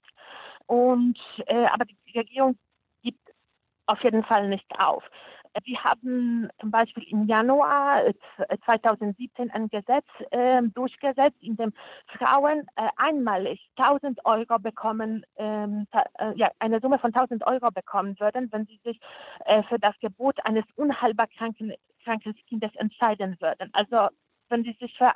Und, 0.67 1.17
äh, 1.45 1.65
aber 1.65 1.85
die 1.85 2.17
Regierung 2.17 2.57
gibt 3.01 3.31
auf 3.85 4.03
jeden 4.03 4.24
Fall 4.24 4.47
nicht 4.50 4.67
auf. 4.79 5.03
Wir 5.63 5.81
haben 5.83 6.50
zum 6.59 6.69
Beispiel 6.69 7.03
im 7.03 7.27
Januar 7.27 8.03
2017 8.65 9.50
äh, 9.50 9.53
ein 9.53 9.69
Gesetz 9.69 10.05
äh, 10.31 10.62
durchgesetzt, 10.74 11.38
in 11.39 11.55
dem 11.55 11.71
Frauen 12.07 12.67
äh, 12.75 12.89
einmalig 12.97 13.65
1000 13.77 14.19
Euro 14.25 14.59
bekommen, 14.59 15.25
ähm, 15.38 15.88
ja, 16.35 16.50
eine 16.59 16.81
Summe 16.81 17.00
von 17.00 17.13
1000 17.13 17.47
Euro 17.47 17.69
bekommen 17.71 18.19
würden, 18.19 18.51
wenn 18.51 18.65
sie 18.65 18.79
sich 18.83 19.00
für 19.69 19.79
das 19.79 19.97
Gebot 20.00 20.38
eines 20.43 20.65
unheilbar 20.75 21.27
kranken, 21.27 21.74
krankes 22.05 22.35
Kindes 22.47 22.71
entscheiden 22.75 23.35
würden. 23.41 23.69
Also 23.74 24.09
wenn 24.50 24.63
sie 24.63 24.77
sich 24.79 24.95
für 24.97 25.12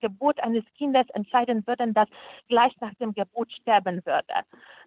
Gebot 0.00 0.40
eines 0.40 0.64
Kindes 0.76 1.08
entscheiden 1.14 1.64
würden, 1.66 1.94
das 1.94 2.08
gleich 2.48 2.74
nach 2.80 2.94
dem 2.94 3.14
Gebot 3.14 3.52
sterben 3.52 4.04
würde. 4.04 4.34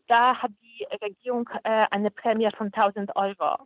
Da 0.07 0.35
hat 0.35 0.51
die 0.61 0.85
Regierung 1.01 1.49
äh, 1.63 1.85
eine 1.89 2.11
Prämie 2.11 2.49
von 2.57 2.67
1000 2.73 3.15
Euro 3.15 3.65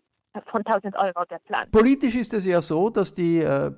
von 0.51 0.63
1000 0.63 0.95
Euro 0.95 1.25
geplant. 1.27 1.71
Politisch 1.71 2.15
ist 2.15 2.33
es 2.33 2.45
ja 2.45 2.61
so, 2.61 2.89
dass 2.89 3.13
die 3.13 3.39
äh, 3.39 3.71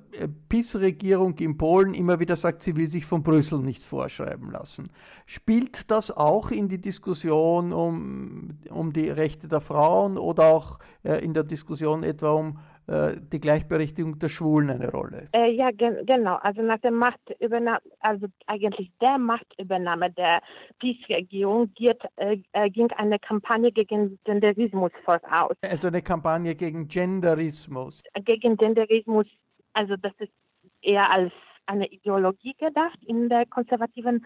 PiS-Regierung 0.48 1.36
in 1.38 1.56
Polen 1.56 1.94
immer 1.94 2.20
wieder 2.20 2.36
sagt, 2.36 2.62
sie 2.62 2.76
will 2.76 2.88
sich 2.88 3.06
von 3.06 3.22
Brüssel 3.22 3.60
nichts 3.60 3.86
vorschreiben 3.86 4.50
lassen. 4.50 4.90
Spielt 5.24 5.90
das 5.90 6.10
auch 6.10 6.50
in 6.50 6.68
die 6.68 6.80
Diskussion 6.80 7.72
um, 7.72 8.58
um 8.70 8.92
die 8.92 9.08
Rechte 9.08 9.48
der 9.48 9.60
Frauen 9.60 10.18
oder 10.18 10.44
auch 10.44 10.78
äh, 11.04 11.24
in 11.24 11.32
der 11.32 11.44
Diskussion 11.44 12.02
etwa 12.02 12.32
um 12.32 12.58
die 12.88 13.40
Gleichberechtigung 13.40 14.18
der 14.18 14.28
Schwulen 14.28 14.70
eine 14.70 14.90
Rolle. 14.90 15.28
Äh, 15.32 15.52
ja, 15.52 15.70
gen 15.70 16.04
genau. 16.04 16.36
Also 16.42 16.62
nach 16.62 16.78
der 16.78 16.90
Machtübernahme, 16.90 17.80
also 18.00 18.26
eigentlich 18.46 18.90
der 19.00 19.18
Machtübernahme 19.18 20.10
der 20.10 20.40
PiS-Regierung 20.80 21.70
äh, 22.16 22.42
äh, 22.52 22.70
ging 22.70 22.90
eine 22.92 23.18
Kampagne 23.18 23.70
gegen 23.70 24.18
Genderismus 24.24 24.90
voraus. 25.04 25.56
Also 25.62 25.88
eine 25.88 26.02
Kampagne 26.02 26.54
gegen 26.54 26.88
Genderismus. 26.88 28.02
Gegen 28.24 28.56
Genderismus, 28.56 29.26
also 29.72 29.96
das 29.96 30.12
ist 30.18 30.32
eher 30.82 31.10
als 31.10 31.32
eine 31.66 31.86
Ideologie 31.86 32.54
gedacht 32.58 32.98
in 33.06 33.28
der 33.28 33.46
konservativen 33.46 34.24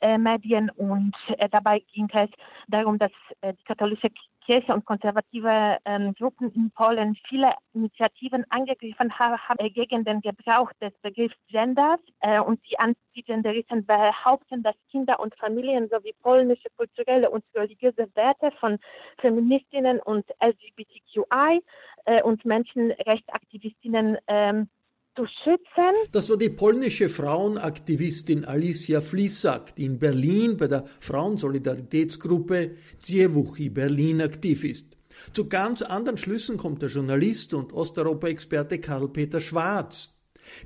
äh, 0.00 0.18
Medien 0.18 0.70
und 0.70 1.14
äh, 1.38 1.48
dabei 1.50 1.82
ging 1.92 2.08
es 2.12 2.30
darum, 2.68 2.98
dass 2.98 3.12
äh, 3.40 3.54
die 3.54 3.64
katholische 3.64 4.08
Kirche 4.46 4.72
und 4.72 4.84
konservative 4.84 5.78
ähm, 5.84 6.14
Gruppen 6.14 6.52
in 6.52 6.70
Polen 6.70 7.16
viele 7.28 7.52
Initiativen 7.74 8.44
angegriffen 8.50 9.12
haben 9.18 9.58
äh, 9.58 9.70
gegen 9.70 10.04
den 10.04 10.20
Gebrauch 10.20 10.72
des 10.80 10.92
Begriffs 11.02 11.36
Genders 11.48 11.98
äh, 12.20 12.38
und 12.38 12.60
die 12.70 12.78
Antigenderisten 12.78 13.84
behaupten, 13.84 14.62
dass 14.62 14.76
Kinder 14.90 15.18
und 15.18 15.34
Familien 15.36 15.88
sowie 15.88 16.14
polnische 16.22 16.68
kulturelle 16.76 17.28
und 17.28 17.44
religiöse 17.54 18.08
Werte 18.14 18.52
von 18.60 18.78
Feministinnen 19.18 19.98
und 20.00 20.24
LGBTQI 20.40 21.60
äh, 22.04 22.22
und 22.22 22.44
Menschenrechtsaktivistinnen 22.44 24.18
ähm, 24.28 24.68
zu 25.16 25.26
schützen. 25.26 25.94
Das 26.12 26.30
war 26.30 26.36
die 26.36 26.50
polnische 26.50 27.08
Frauenaktivistin 27.08 28.44
Alicia 28.44 29.00
Flissak, 29.00 29.74
die 29.76 29.86
in 29.86 29.98
Berlin 29.98 30.56
bei 30.56 30.68
der 30.68 30.84
Frauensolidaritätsgruppe 31.00 32.76
Dziewuchi 32.98 33.70
Berlin 33.70 34.20
aktiv 34.20 34.62
ist. 34.64 34.96
Zu 35.32 35.48
ganz 35.48 35.82
anderen 35.82 36.18
Schlüssen 36.18 36.58
kommt 36.58 36.82
der 36.82 36.90
Journalist 36.90 37.54
und 37.54 37.72
Osteuropa-Experte 37.72 38.80
Karl-Peter 38.80 39.40
Schwarz. 39.40 40.12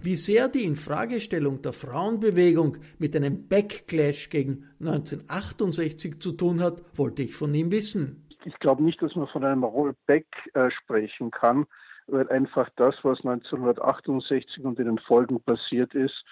Wie 0.03 0.17
sehr 0.17 0.49
die 0.49 0.65
Infragestellung 0.65 1.63
der 1.63 1.73
Frauenbewegung 1.73 2.77
mit 2.99 3.17
einem 3.17 3.49
Backlash 3.49 4.29
gegen 4.29 4.67
1968 4.81 6.21
zu 6.21 6.33
tun 6.33 6.61
hat, 6.61 6.83
wollte 6.99 7.23
ich 7.23 7.35
von 7.35 7.55
ihm 7.55 7.71
wissen. 7.71 8.29
Ich 8.45 8.59
glaube 8.59 8.83
nicht, 8.83 9.01
dass 9.03 9.15
man 9.15 9.29
von 9.29 9.45
einem 9.45 9.65
Rollback 9.65 10.27
äh, 10.55 10.71
sprechen 10.71 11.31
kann, 11.31 11.67
weil 12.11 12.29
einfach 12.29 12.69
das, 12.77 12.95
was 13.03 13.19
1968 13.19 14.65
und 14.65 14.79
in 14.79 14.87
den 14.87 14.99
Folgen 14.99 15.41
passiert 15.43 15.95
ist, 15.95 16.25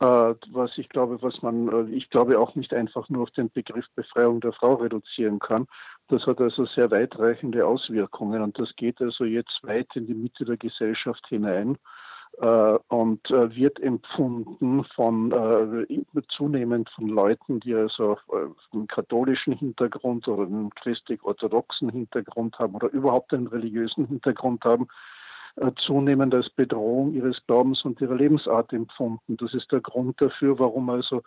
äh, 0.00 0.34
was 0.50 0.78
ich 0.78 0.88
glaube, 0.88 1.20
was 1.22 1.42
man, 1.42 1.68
äh, 1.68 1.94
ich 1.94 2.10
glaube 2.10 2.38
auch 2.38 2.54
nicht 2.54 2.72
einfach 2.72 3.08
nur 3.08 3.24
auf 3.24 3.30
den 3.30 3.50
Begriff 3.50 3.86
Befreiung 3.94 4.40
der 4.40 4.52
Frau 4.52 4.74
reduzieren 4.74 5.38
kann. 5.38 5.66
Das 6.08 6.26
hat 6.26 6.40
also 6.40 6.66
sehr 6.66 6.90
weitreichende 6.90 7.66
Auswirkungen 7.66 8.42
und 8.42 8.58
das 8.58 8.74
geht 8.76 9.00
also 9.00 9.24
jetzt 9.24 9.60
weit 9.62 9.88
in 9.94 10.06
die 10.06 10.14
Mitte 10.14 10.44
der 10.44 10.56
Gesellschaft 10.56 11.26
hinein 11.28 11.78
und 12.38 13.30
äh, 13.30 13.54
wird 13.54 13.78
empfunden 13.80 14.84
von 14.96 15.32
äh, 15.32 16.22
zunehmend 16.28 16.90
von 16.90 17.08
Leuten, 17.08 17.60
die 17.60 17.74
also 17.74 18.16
einen 18.72 18.86
katholischen 18.88 19.52
Hintergrund 19.52 20.26
oder 20.26 20.44
einen 20.44 20.70
christlich-orthodoxen 20.70 21.90
Hintergrund 21.90 22.58
haben 22.58 22.74
oder 22.74 22.90
überhaupt 22.90 23.32
einen 23.34 23.46
religiösen 23.46 24.06
Hintergrund 24.06 24.64
haben, 24.64 24.88
zunehmend 25.76 26.34
als 26.34 26.48
Bedrohung 26.48 27.12
ihres 27.12 27.38
Glaubens 27.46 27.84
und 27.84 28.00
ihrer 28.00 28.14
Lebensart 28.14 28.72
empfunden. 28.72 29.36
Das 29.36 29.52
ist 29.52 29.70
der 29.70 29.80
Grund 29.80 30.20
dafür, 30.20 30.58
warum 30.58 30.88
also 30.88 31.22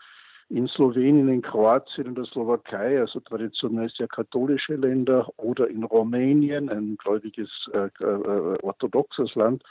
in 0.49 0.67
Slowenien, 0.67 1.27
in 1.27 1.41
Kroatien, 1.41 2.07
in 2.07 2.15
der 2.15 2.25
Slowakei, 2.25 2.99
also 2.99 3.19
traditionell 3.19 3.89
sehr 3.89 4.07
katholische 4.07 4.75
Länder, 4.75 5.27
oder 5.37 5.67
in 5.67 5.83
Rumänien, 5.83 6.69
ein 6.69 6.97
gläubiges 6.97 7.49
äh, 7.73 7.89
äh, 7.99 8.57
orthodoxes 8.61 9.33
Land, 9.35 9.63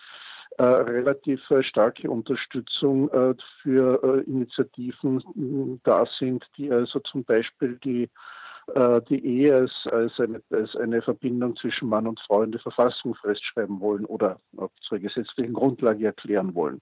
äh, 0.58 0.62
relativ 0.62 1.40
äh, 1.50 1.62
starke 1.64 2.08
Unterstützung 2.08 3.08
äh, 3.10 3.34
für 3.62 4.22
Initiativen 4.26 5.80
da 5.82 6.06
sind, 6.18 6.44
die 6.56 6.70
also 6.70 7.00
zum 7.00 7.24
Beispiel 7.24 7.78
die, 7.82 8.08
die 9.10 9.26
Ehe 9.26 9.54
als, 9.54 9.72
als, 9.92 10.18
eine, 10.18 10.40
als 10.50 10.74
eine 10.76 11.02
Verbindung 11.02 11.54
zwischen 11.56 11.88
Mann 11.88 12.06
und 12.06 12.18
Frau 12.20 12.42
in 12.42 12.52
der 12.52 12.62
Verfassung 12.62 13.14
festschreiben 13.16 13.78
wollen 13.78 14.06
oder 14.06 14.40
zur 14.88 14.98
gesetzlichen 14.98 15.52
Grundlage 15.52 16.06
erklären 16.06 16.54
wollen. 16.54 16.80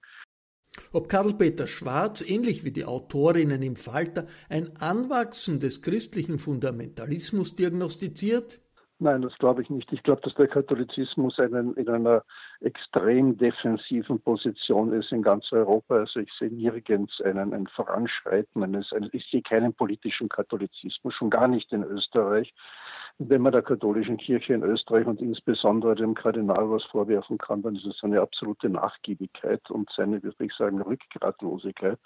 Ob 0.93 1.09
Karl-Peter 1.09 1.67
Schwarz, 1.67 2.21
ähnlich 2.21 2.63
wie 2.63 2.71
die 2.71 2.85
Autorinnen 2.85 3.61
im 3.61 3.75
Falter, 3.75 4.27
ein 4.49 4.77
Anwachsen 4.77 5.59
des 5.59 5.81
christlichen 5.81 6.39
Fundamentalismus 6.39 7.53
diagnostiziert? 7.53 8.61
Nein, 8.99 9.21
das 9.21 9.37
glaube 9.37 9.61
ich 9.61 9.69
nicht. 9.69 9.91
Ich 9.91 10.01
glaube, 10.03 10.21
dass 10.21 10.33
der 10.35 10.47
Katholizismus 10.47 11.37
einen, 11.37 11.75
in 11.75 11.89
einer 11.89 12.23
extrem 12.63 13.37
defensiven 13.37 14.19
Position 14.19 14.93
ist 14.93 15.11
in 15.11 15.21
ganz 15.21 15.51
Europa. 15.51 15.97
Also 15.97 16.19
ich 16.19 16.31
sehe 16.33 16.49
nirgends 16.49 17.21
einen, 17.21 17.53
ein 17.53 17.67
Voranschreiten 17.67 18.63
eines, 18.63 18.91
ich 19.11 19.25
sehe 19.29 19.41
keinen 19.41 19.73
politischen 19.73 20.29
Katholizismus, 20.29 21.13
schon 21.13 21.29
gar 21.29 21.47
nicht 21.47 21.71
in 21.71 21.83
Österreich 21.83 22.53
wenn 23.19 23.41
man 23.41 23.51
der 23.51 23.61
katholischen 23.61 24.17
Kirche 24.17 24.53
in 24.53 24.63
Österreich 24.63 25.05
und 25.05 25.21
insbesondere 25.21 25.95
dem 25.95 26.15
Kardinal 26.15 26.69
was 26.71 26.83
vorwerfen 26.85 27.37
kann, 27.37 27.61
dann 27.61 27.75
ist 27.75 27.85
es 27.85 28.03
eine 28.03 28.21
absolute 28.21 28.69
Nachgiebigkeit 28.69 29.69
und 29.69 29.89
seine, 29.95 30.21
würde 30.23 30.43
ich 30.43 30.53
sagen, 30.53 30.81
Rückgratlosigkeit, 30.81 31.99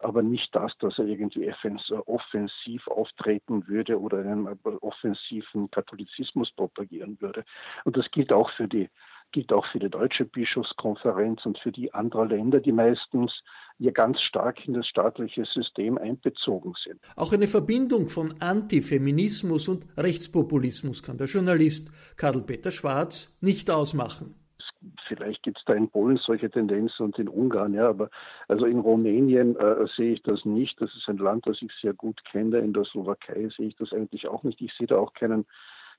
aber 0.00 0.22
nicht 0.22 0.54
das, 0.54 0.76
dass 0.78 0.98
er 0.98 1.06
irgendwie 1.06 1.52
offensiv 2.06 2.88
auftreten 2.88 3.66
würde 3.68 4.00
oder 4.00 4.18
einen 4.18 4.48
offensiven 4.80 5.70
Katholizismus 5.70 6.50
propagieren 6.50 7.20
würde. 7.20 7.44
Und 7.84 7.96
das 7.96 8.10
gilt 8.10 8.32
auch 8.32 8.50
für 8.50 8.66
die 8.66 8.90
gilt 9.32 9.52
auch 9.52 9.66
für 9.66 9.78
die 9.78 9.90
Deutsche 9.90 10.24
Bischofskonferenz 10.24 11.44
und 11.46 11.58
für 11.58 11.72
die 11.72 11.92
anderen 11.92 12.30
Länder, 12.30 12.60
die 12.60 12.72
meistens 12.72 13.32
ja 13.78 13.92
ganz 13.92 14.20
stark 14.20 14.66
in 14.66 14.74
das 14.74 14.86
staatliche 14.86 15.44
System 15.44 15.98
einbezogen 15.98 16.74
sind. 16.82 17.00
Auch 17.16 17.32
eine 17.32 17.46
Verbindung 17.46 18.08
von 18.08 18.34
Antifeminismus 18.40 19.68
und 19.68 19.86
Rechtspopulismus 19.96 21.02
kann 21.02 21.16
der 21.16 21.28
Journalist 21.28 21.92
Karl-Peter 22.16 22.72
Schwarz 22.72 23.36
nicht 23.40 23.70
ausmachen. 23.70 24.34
Vielleicht 25.08 25.42
gibt 25.42 25.58
es 25.58 25.64
da 25.64 25.74
in 25.74 25.88
Polen 25.88 26.18
solche 26.18 26.50
Tendenzen 26.50 27.06
und 27.06 27.18
in 27.18 27.28
Ungarn, 27.28 27.74
ja, 27.74 27.88
aber 27.88 28.10
also 28.46 28.64
in 28.64 28.78
Rumänien 28.78 29.56
äh, 29.56 29.86
sehe 29.96 30.12
ich 30.12 30.22
das 30.22 30.44
nicht. 30.44 30.80
Das 30.80 30.94
ist 30.94 31.08
ein 31.08 31.18
Land, 31.18 31.46
das 31.46 31.60
ich 31.62 31.72
sehr 31.80 31.94
gut 31.94 32.22
kenne. 32.24 32.58
In 32.58 32.72
der 32.72 32.84
Slowakei 32.84 33.48
sehe 33.56 33.68
ich 33.68 33.76
das 33.76 33.92
eigentlich 33.92 34.28
auch 34.28 34.44
nicht. 34.44 34.60
Ich 34.60 34.72
sehe 34.74 34.86
da 34.86 34.98
auch 34.98 35.14
keinen 35.14 35.46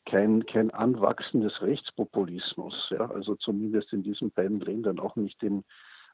kein, 0.05 0.45
kein 0.45 0.71
Anwachsen 0.71 1.41
des 1.41 1.61
Rechtspopulismus, 1.61 2.89
ja, 2.91 3.09
also 3.11 3.35
zumindest 3.35 3.93
in 3.93 4.03
diesen 4.03 4.31
beiden 4.31 4.59
Ländern, 4.59 4.99
auch 4.99 5.15
nicht 5.15 5.41
in, 5.43 5.63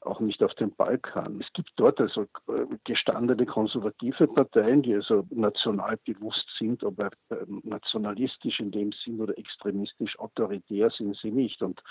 auch 0.02 0.20
nicht 0.20 0.44
auf 0.44 0.54
dem 0.56 0.72
Balkan. 0.72 1.42
Es 1.42 1.52
gibt 1.54 1.72
dort 1.78 2.00
also 2.00 2.24
äh, 2.48 2.66
gestandene 2.84 3.46
konservative 3.46 4.28
Parteien, 4.28 4.82
die 4.82 4.96
also 4.96 5.26
national 5.32 5.98
bewusst 6.06 6.46
sind, 6.58 6.84
aber 6.84 7.10
ähm, 7.32 7.62
nationalistisch 7.64 8.60
in 8.60 8.72
dem 8.72 8.92
Sinn 8.92 9.20
oder 9.20 9.38
extremistisch 9.38 10.18
autoritär 10.20 10.90
sind 10.92 11.16
sie 11.18 11.32
nicht. 11.32 11.62
Und 11.62 11.82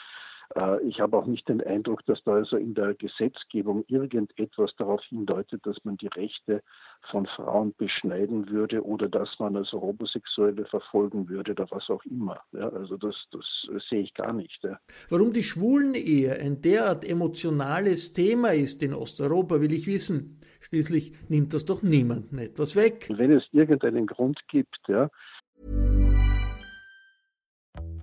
ich 0.87 1.01
habe 1.01 1.17
auch 1.17 1.27
nicht 1.27 1.49
den 1.49 1.61
Eindruck, 1.63 2.07
dass 2.07 2.23
da 2.25 2.35
also 2.35 2.57
in 2.57 2.75
der 2.75 2.95
Gesetzgebung 2.95 3.85
irgendetwas 3.89 4.75
darauf 4.77 5.03
hindeutet, 5.09 5.67
dass 5.67 5.77
man 5.85 5.97
die 5.97 6.07
Rechte 6.07 6.63
von 7.11 7.27
Frauen 7.27 7.75
beschneiden 7.77 8.49
würde 8.49 8.85
oder 8.85 9.09
dass 9.09 9.29
man 9.41 9.57
also 9.57 9.81
Homosexuelle 9.81 10.65
verfolgen 10.67 11.29
würde 11.29 11.53
oder 11.53 11.67
was 11.71 11.91
auch 11.91 12.05
immer. 12.05 12.41
Ja, 12.53 12.69
also 12.69 12.97
das, 12.97 13.17
das 13.33 13.45
sehe 13.89 14.03
ich 14.03 14.15
gar 14.15 14.33
nicht. 14.33 14.63
Ja. 14.63 14.79
Warum 15.11 15.33
die 15.33 15.43
Schwulen-Ehe 15.43 16.39
ein 16.39 16.63
derart 16.63 17.05
emotionales 17.05 18.13
Thema 18.13 18.53
ist 18.53 18.83
in 18.83 18.95
Osteuropa, 18.95 19.61
will 19.61 19.73
ich 19.73 19.89
wissen. 19.89 20.39
Schließlich 20.61 21.13
nimmt 21.29 21.53
das 21.53 21.65
doch 21.65 21.83
niemandem 21.83 22.39
etwas 22.39 22.77
weg. 22.77 23.09
Wenn 23.15 23.33
es 23.33 23.45
irgendeinen 23.53 24.07
Grund 24.07 24.39
gibt, 24.49 24.79
ja, 24.89 25.11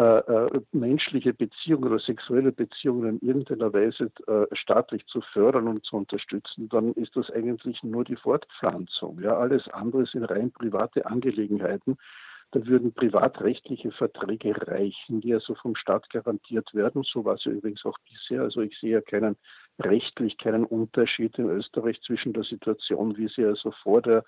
Äh, 0.00 0.20
äh, 0.32 0.60
menschliche 0.72 1.34
Beziehungen 1.34 1.84
oder 1.84 1.98
sexuelle 1.98 2.52
Beziehungen 2.52 3.18
in 3.20 3.28
irgendeiner 3.28 3.70
Weise 3.74 4.10
äh, 4.28 4.46
staatlich 4.56 5.04
zu 5.04 5.20
fördern 5.20 5.68
und 5.68 5.84
zu 5.84 5.94
unterstützen, 5.94 6.70
dann 6.70 6.94
ist 6.94 7.14
das 7.16 7.30
eigentlich 7.30 7.82
nur 7.82 8.04
die 8.04 8.16
Fortpflanzung. 8.16 9.20
Ja, 9.20 9.36
alles 9.36 9.68
andere 9.68 10.06
sind 10.06 10.24
rein 10.24 10.52
private 10.52 11.04
Angelegenheiten. 11.04 11.98
Da 12.52 12.66
würden 12.66 12.94
privatrechtliche 12.94 13.90
Verträge 13.90 14.54
reichen, 14.68 15.20
die 15.20 15.34
also 15.34 15.54
vom 15.54 15.76
Staat 15.76 16.08
garantiert 16.08 16.72
werden. 16.72 17.02
So 17.02 17.26
war 17.26 17.34
es 17.34 17.44
ja 17.44 17.52
übrigens 17.52 17.84
auch 17.84 17.98
bisher. 18.10 18.40
Also 18.40 18.62
ich 18.62 18.78
sehe 18.78 18.92
ja 18.92 19.00
keinen 19.02 19.36
rechtlich 19.78 20.38
keinen 20.38 20.64
Unterschied 20.64 21.36
in 21.38 21.50
Österreich 21.50 22.00
zwischen 22.00 22.32
der 22.32 22.44
Situation, 22.44 23.18
wie 23.18 23.28
sie 23.28 23.44
also 23.44 23.70
vor 23.82 24.00
der 24.00 24.24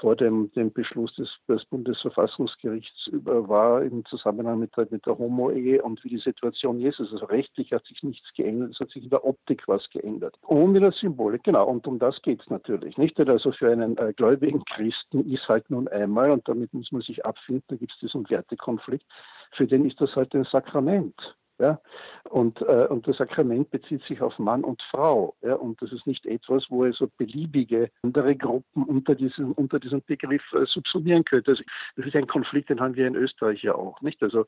vor 0.00 0.16
dem, 0.16 0.50
dem 0.52 0.72
Beschluss 0.72 1.14
des, 1.14 1.30
des, 1.48 1.64
Bundesverfassungsgerichts 1.66 3.10
war 3.12 3.82
im 3.82 4.04
Zusammenhang 4.04 4.58
mit 4.58 4.76
der, 4.76 4.86
mit 4.90 5.06
der 5.06 5.16
Homo-Ehe 5.16 5.82
und 5.82 6.02
wie 6.04 6.10
die 6.10 6.18
Situation 6.18 6.78
jetzt 6.78 7.00
ist. 7.00 7.12
Also 7.12 7.24
rechtlich 7.26 7.72
hat 7.72 7.84
sich 7.86 8.02
nichts 8.02 8.28
geändert, 8.34 8.72
es 8.72 8.80
hat 8.80 8.90
sich 8.90 9.04
in 9.04 9.10
der 9.10 9.24
Optik 9.24 9.66
was 9.66 9.88
geändert. 9.90 10.36
In 10.48 10.74
der 10.74 10.92
Symbolik, 10.92 11.44
genau, 11.44 11.66
und 11.68 11.86
um 11.86 11.98
das 11.98 12.20
geht 12.22 12.42
es 12.42 12.50
natürlich. 12.50 12.98
Nicht? 12.98 13.18
Also 13.18 13.52
für 13.52 13.70
einen 13.70 13.96
äh, 13.96 14.12
gläubigen 14.12 14.62
Christen 14.64 15.30
ist 15.30 15.48
halt 15.48 15.70
nun 15.70 15.88
einmal, 15.88 16.30
und 16.30 16.46
damit 16.48 16.72
muss 16.74 16.92
man 16.92 17.02
sich 17.02 17.24
abfinden, 17.24 17.64
da 17.68 17.76
gibt 17.76 17.92
es 17.92 17.98
diesen 18.00 18.28
Wertekonflikt, 18.28 19.06
für 19.52 19.66
den 19.66 19.86
ist 19.86 20.00
das 20.00 20.14
halt 20.14 20.34
ein 20.34 20.44
Sakrament. 20.44 21.14
Ja? 21.58 21.80
Und, 22.24 22.60
äh, 22.62 22.86
und 22.88 23.06
das 23.06 23.16
Sakrament 23.16 23.70
bezieht 23.70 24.02
sich 24.04 24.20
auf 24.20 24.38
Mann 24.38 24.64
und 24.64 24.82
Frau. 24.90 25.34
Ja? 25.42 25.54
Und 25.54 25.80
das 25.80 25.92
ist 25.92 26.06
nicht 26.06 26.26
etwas, 26.26 26.66
wo 26.68 26.84
also 26.84 27.08
beliebige 27.16 27.90
andere 28.02 28.36
Gruppen 28.36 28.84
unter 28.84 29.14
diesem, 29.14 29.52
unter 29.52 29.78
diesem 29.78 30.02
Begriff 30.02 30.42
äh, 30.52 30.66
subsumieren 30.66 31.24
könnte. 31.24 31.52
Also, 31.52 31.62
das 31.96 32.06
ist 32.06 32.16
ein 32.16 32.26
Konflikt, 32.26 32.70
den 32.70 32.80
haben 32.80 32.96
wir 32.96 33.06
in 33.06 33.16
Österreich 33.16 33.62
ja 33.62 33.74
auch. 33.74 34.00
Nicht? 34.00 34.22
Also 34.22 34.44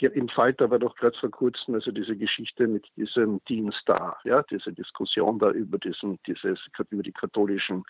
Im 0.00 0.28
Falter 0.28 0.70
war 0.70 0.78
doch 0.78 0.94
gerade 0.96 1.18
vor 1.18 1.30
kurzem 1.30 1.74
also 1.74 1.90
diese 1.90 2.16
Geschichte 2.16 2.66
mit 2.66 2.86
diesem 2.96 3.40
Dienst 3.48 3.82
da, 3.86 4.16
ja, 4.24 4.42
diese 4.42 4.72
Diskussion 4.72 5.38
da 5.38 5.50
über 5.50 5.78
diesen, 5.78 6.18
dieses, 6.26 6.58
über 6.90 7.02
die 7.02 7.12
katholischen 7.12 7.84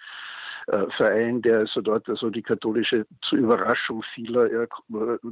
äh, 0.69 0.87
Verein, 0.97 1.41
der 1.41 1.61
also 1.61 1.81
dort 1.81 2.09
also 2.09 2.29
die 2.29 2.43
katholische 2.43 3.07
zur 3.23 3.39
Überraschung 3.39 4.03
vieler 4.15 4.53
ja, 4.53 4.67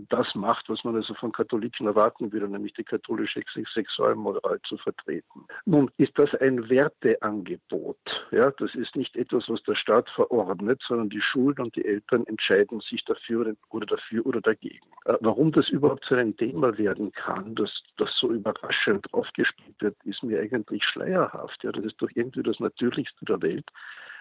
das 0.09 0.35
macht, 0.35 0.69
was 0.69 0.83
man 0.85 0.97
also 0.97 1.13
von 1.15 1.33
Katholiken 1.33 1.87
erwarten 1.87 2.33
würde, 2.33 2.49
nämlich 2.49 2.73
die 2.75 2.85
katholische 2.85 3.43
Sexualmoral 3.75 4.59
zu 4.67 4.79
vertreten. 4.79 5.47
Nun 5.67 5.91
ist 5.99 6.13
das 6.19 6.35
ein 6.37 6.69
Werteangebot. 6.71 7.99
Ja, 8.31 8.51
das 8.51 8.75
ist 8.75 8.97
nicht 8.97 9.15
etwas, 9.17 9.45
was 9.49 9.63
der 9.65 9.75
Staat 9.75 10.09
verordnet, 10.11 10.81
sondern 10.87 11.11
die 11.11 11.21
Schulen 11.21 11.59
und 11.59 11.77
die 11.77 11.85
Eltern 11.85 12.25
entscheiden 12.27 12.81
sich 12.81 13.05
dafür 13.05 13.55
oder 13.71 13.87
dafür 13.87 14.25
oder 14.25 14.41
dagegen. 14.41 14.87
Äh, 15.05 15.17
warum 15.21 15.53
das 15.53 15.69
überhaupt 15.69 16.05
zu 16.05 16.15
einem 16.15 16.37
Thema 16.37 16.66
werden 16.79 17.13
kann, 17.13 17.55
dass 17.55 17.71
das 17.97 18.11
so 18.19 18.31
überraschend 18.31 19.13
aufgespielt 19.13 19.77
wird, 19.81 19.97
ist 20.05 20.23
mir 20.23 20.41
eigentlich 20.41 20.85
schleierhaft. 20.85 21.63
Ja, 21.65 21.73
das 21.73 21.85
ist 21.85 22.01
doch 22.01 22.11
irgendwie 22.15 22.43
das 22.43 22.61
Natürlichste 22.61 23.25
der 23.25 23.43
Welt. 23.43 23.67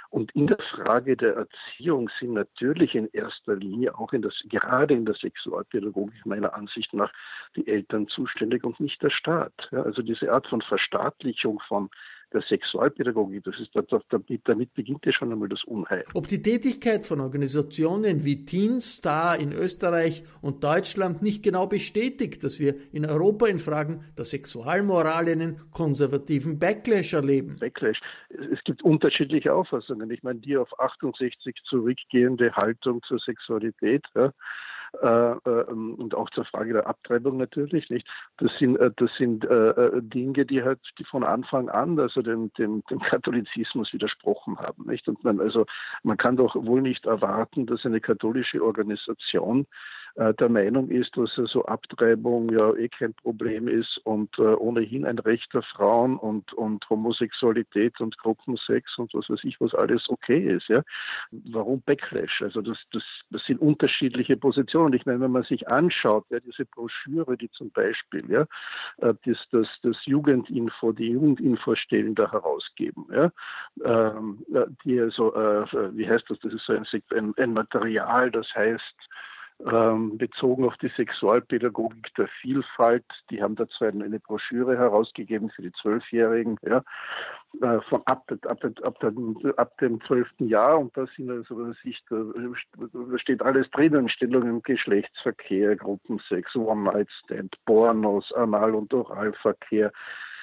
Und 0.09 0.31
in 0.33 0.47
der 0.47 0.59
Frage 0.71 1.17
der 1.17 1.35
Erziehung 1.35 2.09
sind 2.19 2.33
natürlich 2.33 2.95
in 2.95 3.09
erster 3.11 3.55
Linie 3.55 3.97
auch 3.97 4.13
in 4.13 4.21
das, 4.21 4.33
gerade 4.45 4.93
in 4.93 5.05
der 5.05 5.15
Sexualpädagogik 5.15 6.25
meiner 6.25 6.53
Ansicht 6.53 6.93
nach 6.93 7.11
die 7.55 7.67
Eltern 7.67 8.07
zuständig 8.07 8.63
und 8.63 8.79
nicht 8.79 9.01
der 9.01 9.09
Staat. 9.09 9.53
Ja, 9.71 9.81
also 9.81 10.01
diese 10.01 10.31
Art 10.31 10.47
von 10.47 10.61
Verstaatlichung 10.61 11.59
von 11.67 11.89
der 12.33 12.41
Sexualpädagogik, 12.41 13.43
das 13.43 13.59
ist, 13.59 13.71
damit, 14.09 14.41
damit 14.45 14.73
beginnt 14.73 15.05
ja 15.05 15.13
schon 15.13 15.31
einmal 15.31 15.49
das 15.49 15.63
Unheil. 15.63 16.03
Ob 16.13 16.27
die 16.27 16.41
Tätigkeit 16.41 17.05
von 17.05 17.19
Organisationen 17.19 18.23
wie 18.25 18.45
Teen 18.45 18.79
Star 18.79 19.39
in 19.39 19.51
Österreich 19.51 20.23
und 20.41 20.63
Deutschland 20.63 21.21
nicht 21.21 21.43
genau 21.43 21.67
bestätigt, 21.67 22.43
dass 22.43 22.59
wir 22.59 22.75
in 22.91 23.05
Europa 23.05 23.47
in 23.47 23.59
Fragen 23.59 24.03
der 24.17 24.25
Sexualmoral 24.25 25.27
einen 25.29 25.71
konservativen 25.71 26.59
Backlash 26.59 27.13
erleben. 27.13 27.57
Backlash. 27.59 27.99
Es 28.29 28.63
gibt 28.63 28.83
unterschiedliche 28.83 29.53
Auffassungen. 29.53 30.09
Ich 30.11 30.23
meine, 30.23 30.39
die 30.39 30.57
auf 30.57 30.79
68 30.79 31.55
zurückgehende 31.63 32.53
Haltung 32.55 33.01
zur 33.03 33.19
Sexualität, 33.19 34.03
ja, 34.15 34.31
und 35.01 36.15
auch 36.15 36.29
zur 36.31 36.45
Frage 36.45 36.73
der 36.73 36.87
Abtreibung 36.87 37.37
natürlich 37.37 37.89
nicht. 37.89 38.07
Das 38.37 38.51
sind 38.57 38.77
äh, 38.77 38.91
das 38.95 39.11
sind 39.17 39.45
äh, 39.45 40.01
Dinge, 40.01 40.45
die 40.45 40.63
halt 40.63 40.79
die 40.97 41.03
von 41.05 41.23
Anfang 41.23 41.69
an 41.69 41.99
also 41.99 42.21
dem, 42.21 42.51
dem, 42.53 42.83
dem 42.89 42.99
Katholizismus 42.99 43.93
widersprochen 43.93 44.57
haben, 44.59 44.85
nicht? 44.85 45.07
Und 45.07 45.23
man 45.23 45.39
also 45.39 45.65
man 46.03 46.17
kann 46.17 46.37
doch 46.37 46.55
wohl 46.55 46.81
nicht 46.81 47.05
erwarten, 47.05 47.65
dass 47.65 47.85
eine 47.85 48.01
katholische 48.01 48.63
Organisation 48.63 49.61
äh, 49.61 49.65
der 50.15 50.49
Meinung 50.49 50.89
ist, 50.89 51.17
dass 51.17 51.35
so 51.35 51.65
Abtreibung 51.65 52.49
ja 52.49 52.73
eh 52.75 52.87
kein 52.87 53.13
Problem 53.13 53.67
ist 53.67 53.97
und 54.05 54.37
äh, 54.39 54.43
ohnehin 54.43 55.05
ein 55.05 55.19
Recht 55.19 55.53
der 55.53 55.61
Frauen 55.61 56.17
und, 56.17 56.53
und 56.53 56.89
Homosexualität 56.89 57.99
und 57.99 58.17
Gruppensex 58.17 58.97
und 58.97 59.13
was 59.13 59.29
weiß 59.29 59.43
ich, 59.43 59.59
was 59.59 59.73
alles 59.75 60.09
okay 60.09 60.39
ist. 60.39 60.69
Ja? 60.69 60.83
Warum 61.31 61.81
Backlash? 61.81 62.41
Also 62.41 62.61
das, 62.61 62.77
das, 62.91 63.03
das 63.29 63.43
sind 63.45 63.59
unterschiedliche 63.59 64.37
Positionen. 64.37 64.93
Ich 64.93 65.05
meine, 65.05 65.19
wenn 65.19 65.31
man 65.31 65.43
sich 65.43 65.67
anschaut, 65.67 66.25
ja, 66.29 66.39
diese 66.39 66.65
Broschüre, 66.65 67.35
die 67.35 67.49
zum 67.51 67.71
Beispiel 67.71 68.23
ja, 68.31 68.45
äh, 68.97 69.13
das, 69.25 69.37
das, 69.51 69.67
das 69.83 69.97
Jugendinfo, 70.05 70.93
die 70.93 71.09
Jugendinfostellen 71.09 72.15
da 72.15 72.31
herausgeben, 72.31 73.05
ja, 73.11 73.31
ähm, 73.83 74.45
die 74.85 74.99
also, 74.99 75.33
äh, 75.35 75.95
wie 75.95 76.07
heißt 76.07 76.25
das, 76.29 76.39
das 76.39 76.53
ist 76.53 76.65
so 76.65 76.73
ein, 76.73 76.85
ein, 77.11 77.33
ein 77.37 77.53
Material, 77.53 78.31
das 78.31 78.47
heißt, 78.55 79.09
ähm, 79.63 80.17
bezogen 80.17 80.65
auf 80.65 80.75
die 80.77 80.89
Sexualpädagogik 80.89 82.13
der 82.15 82.27
Vielfalt. 82.41 83.05
Die 83.29 83.41
haben 83.41 83.55
dazu 83.55 83.85
eine 83.85 84.19
Broschüre 84.19 84.77
herausgegeben 84.77 85.49
für 85.49 85.61
die 85.61 85.71
Zwölfjährigen, 85.81 86.57
ja, 86.63 86.83
äh, 87.61 87.79
von 87.89 88.01
ab, 88.05 88.29
ab, 88.47 88.63
ab, 88.83 89.13
ab 89.57 89.77
dem 89.77 90.01
zwölften 90.01 90.47
Jahr. 90.49 90.79
Und 90.79 90.95
da 90.97 91.05
sind 91.15 91.31
also, 91.31 91.57
was 91.57 91.77
da, 92.09 93.17
steht 93.17 93.41
alles 93.41 93.69
drinnen, 93.71 94.09
Stellungen 94.09 94.61
Geschlechtsverkehr, 94.61 95.75
Gruppensex, 95.77 96.55
One-Night-Stand, 96.55 97.55
Pornos, 97.65 98.31
Anal- 98.33 98.75
und 98.75 98.93
Oralverkehr, 98.93 99.91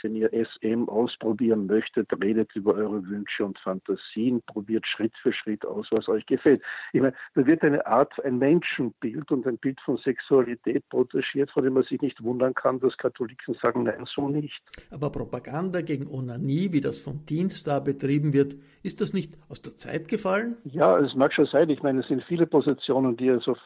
wenn 0.03 0.15
ihr 0.15 0.31
SM 0.33 0.89
ausprobieren 0.89 1.67
möchtet, 1.67 2.09
redet 2.23 2.55
über 2.55 2.75
eure 2.75 3.07
Wünsche 3.07 3.45
und 3.45 3.59
Fantasien, 3.59 4.43
probiert 4.47 4.87
Schritt 4.87 5.13
für 5.23 5.33
Schritt 5.33 5.65
aus, 5.65 5.89
was 5.91 6.09
euch 6.09 6.27
gefällt. 6.27 6.63
Ich 6.93 7.01
meine, 7.01 7.15
da 7.35 7.47
wird 7.47 7.63
eine 7.63 7.87
Art, 7.87 8.13
ein 8.25 8.39
Menschenbild 8.39 9.31
und 9.31 9.47
ein 9.47 9.59
Bild 9.59 9.81
von 9.81 9.97
Sexualität 9.99 10.89
protegiert, 10.89 11.51
von 11.51 11.65
dem 11.65 11.75
man 11.75 11.85
sich 11.85 12.01
nicht 12.01 12.23
wundern 12.23 12.55
kann, 12.55 12.81
dass 12.81 12.97
Katholiken 12.97 13.55
sagen, 13.63 13.85
nein, 13.85 14.05
so 14.07 14.29
nicht. 14.29 14.63
Aber 14.91 15.11
Propaganda 15.11 15.81
gegen 15.81 16.07
Onanie, 16.07 16.73
wie 16.73 16.81
das 16.81 17.01
vom 17.01 17.25
Dienst 17.27 17.67
da 17.67 17.81
betrieben 17.81 18.33
wird, 18.33 18.57
ist 18.83 19.01
das 19.01 19.13
nicht 19.13 19.39
aus 19.49 19.63
der 19.63 19.75
Zeit 19.77 20.09
gefallen? 20.09 20.57
Ja, 20.65 20.99
es 20.99 21.15
mag 21.15 21.33
schon 21.33 21.47
sein. 21.47 21.71
Ich 21.71 21.83
meine, 21.83 22.01
es 22.01 22.09
sind 22.09 22.23
viele 22.25 22.47
Positionen, 22.47 23.17
die 23.17 23.31
also 23.31 23.57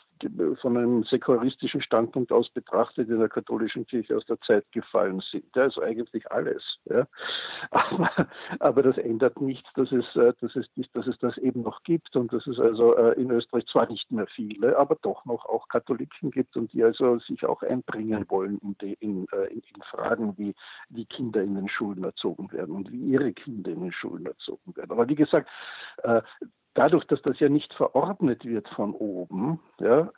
von 0.61 0.77
einem 0.77 1.05
säkularistischen 1.05 1.83
Standpunkt 1.83 2.33
aus 2.33 2.49
betrachtet 2.51 3.09
in 3.09 3.19
der 3.19 3.29
katholischen 3.29 3.87
Kirche 3.87 4.17
aus 4.17 4.25
der 4.27 4.41
Zeit 4.41 4.65
gefallen 4.73 5.23
sind. 5.31 5.57
Also 5.57 5.83
eigentlich 5.83 6.26
alles. 6.31 6.63
Ja. 6.85 7.07
Aber, 7.71 8.29
aber 8.61 8.83
das 8.83 8.99
ändert 8.99 9.41
nicht, 9.41 9.67
dass 9.75 9.91
es, 9.91 10.05
äh, 10.17 10.33
dass, 10.41 10.55
es, 10.57 10.67
dass 10.93 11.07
es 11.07 11.19
das 11.19 11.37
eben 11.39 11.63
noch 11.63 11.83
gibt 11.83 12.15
und 12.17 12.33
dass 12.33 12.47
es 12.47 12.59
also 12.61 12.97
äh, 12.97 13.13
in 13.21 13.31
Österreich 13.31 13.67
zwar 13.67 13.89
nicht 13.89 14.11
mehr 14.11 14.27
viele, 14.27 14.77
aber 14.77 14.97
doch 15.03 15.25
noch 15.25 15.47
auch 15.47 15.69
Katholiken 15.69 16.31
gibt 16.31 16.57
und 16.57 16.73
die 16.73 16.85
also 16.85 17.19
sich 17.19 17.45
auch 17.45 17.63
einbringen 17.63 18.25
wollen 18.29 18.59
in, 18.59 18.77
die, 18.81 18.95
in, 19.01 19.27
äh, 19.33 19.47
in, 19.47 19.63
in 19.75 19.83
Fragen, 19.91 20.37
wie, 20.37 20.55
wie 20.91 21.07
Kinder 21.07 21.43
in 21.43 21.55
den 21.55 21.69
Schulen 21.69 22.05
erzogen 22.05 22.53
werden 22.53 22.75
und 22.75 22.93
wie 22.93 23.01
ihre 23.01 23.33
Kinder 23.33 23.71
in 23.71 23.81
den 23.81 23.93
Schulen 23.93 24.27
erzogen 24.27 24.77
werden. 24.77 24.93
Aber 24.93 25.09
wie 25.09 25.15
gesagt, 25.15 25.49
dadurch, 26.77 27.05
dass 27.07 27.23
das 27.23 27.41
ja 27.41 27.49
nicht 27.49 27.73
verordnet 27.75 28.45
wird 28.45 28.69
von 28.69 28.93
oben, 28.93 29.61
ja, 29.81 30.13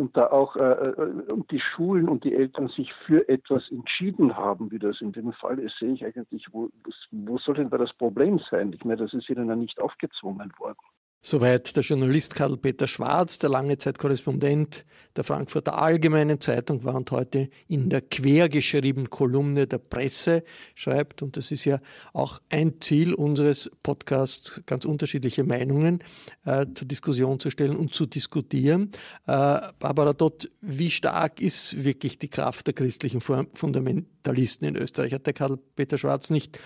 und 0.00 0.16
da 0.16 0.30
auch 0.30 0.56
äh, 0.56 0.62
äh, 0.62 1.12
die 1.50 1.60
Schulen 1.60 2.08
und 2.08 2.24
die 2.24 2.34
Eltern 2.34 2.68
sich 2.68 2.90
für 3.06 3.28
etwas 3.28 3.70
entschieden 3.70 4.34
haben, 4.34 4.70
wie 4.70 4.78
das 4.78 5.02
in 5.02 5.12
dem 5.12 5.32
Fall 5.34 5.58
ist, 5.58 5.78
sehe 5.78 5.92
ich 5.92 6.04
eigentlich, 6.04 6.46
wo, 6.52 6.70
wo 7.10 7.38
soll 7.38 7.56
denn 7.56 7.68
da 7.68 7.76
das 7.76 7.92
Problem 7.92 8.40
sein? 8.50 8.72
Ich 8.72 8.82
meine, 8.82 9.02
das 9.02 9.12
ist 9.12 9.28
ihnen 9.28 9.48
ja 9.48 9.56
nicht 9.56 9.78
aufgezwungen 9.78 10.50
worden. 10.58 10.78
Soweit 11.22 11.76
der 11.76 11.82
Journalist 11.82 12.34
Karl-Peter 12.34 12.88
Schwarz, 12.88 13.38
der 13.38 13.50
lange 13.50 13.76
Zeit 13.76 13.98
Korrespondent 13.98 14.86
der 15.16 15.24
Frankfurter 15.24 15.76
Allgemeinen 15.76 16.40
Zeitung 16.40 16.82
war 16.84 16.94
und 16.94 17.10
heute 17.10 17.50
in 17.68 17.90
der 17.90 18.00
quergeschriebenen 18.00 19.10
Kolumne 19.10 19.66
der 19.66 19.76
Presse 19.76 20.44
schreibt. 20.74 21.20
Und 21.20 21.36
das 21.36 21.50
ist 21.50 21.66
ja 21.66 21.80
auch 22.14 22.40
ein 22.48 22.80
Ziel 22.80 23.12
unseres 23.12 23.70
Podcasts, 23.82 24.62
ganz 24.64 24.86
unterschiedliche 24.86 25.44
Meinungen 25.44 26.02
äh, 26.46 26.64
zur 26.74 26.88
Diskussion 26.88 27.38
zu 27.38 27.50
stellen 27.50 27.76
und 27.76 27.92
zu 27.92 28.06
diskutieren. 28.06 28.90
Äh, 29.26 29.60
Barbara 29.78 30.14
Dott, 30.14 30.50
wie 30.62 30.90
stark 30.90 31.42
ist 31.42 31.84
wirklich 31.84 32.18
die 32.18 32.28
Kraft 32.28 32.66
der 32.66 32.72
christlichen 32.72 33.20
Fundamentalisten 33.20 34.66
in 34.66 34.76
Österreich? 34.76 35.12
Hat 35.12 35.26
der 35.26 35.34
Karl-Peter 35.34 35.98
Schwarz 35.98 36.30
nicht 36.30 36.58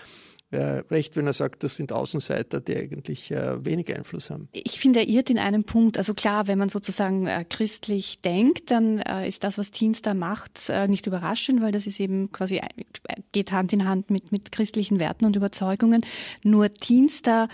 recht, 0.53 1.15
wenn 1.15 1.27
er 1.27 1.33
sagt, 1.33 1.63
das 1.63 1.75
sind 1.75 1.91
Außenseiter, 1.91 2.61
die 2.61 2.77
eigentlich 2.77 3.31
äh, 3.31 3.65
wenig 3.65 3.93
Einfluss 3.95 4.29
haben. 4.29 4.47
Ich 4.53 4.79
finde, 4.79 4.99
er 4.99 5.07
irrt 5.07 5.29
in 5.29 5.39
einem 5.39 5.63
Punkt. 5.63 5.97
Also 5.97 6.13
klar, 6.13 6.47
wenn 6.47 6.57
man 6.57 6.69
sozusagen 6.69 7.27
äh, 7.27 7.45
christlich 7.47 8.17
denkt, 8.17 8.71
dann 8.71 8.99
äh, 8.99 9.27
ist 9.27 9.43
das, 9.43 9.57
was 9.57 9.71
Teens 9.71 10.01
da 10.01 10.13
macht, 10.13 10.69
äh, 10.69 10.87
nicht 10.87 11.07
überraschend, 11.07 11.61
weil 11.61 11.71
das 11.71 11.87
ist 11.87 11.99
eben 11.99 12.31
quasi, 12.31 12.57
äh, 12.57 12.67
geht 13.31 13.51
Hand 13.51 13.73
in 13.73 13.85
Hand 13.85 14.09
mit, 14.09 14.31
mit 14.31 14.51
christlichen 14.51 14.99
Werten 14.99 15.25
und 15.25 15.35
Überzeugungen. 15.35 16.05
Nur 16.43 16.71
Teens 16.71 17.21
da 17.21 17.47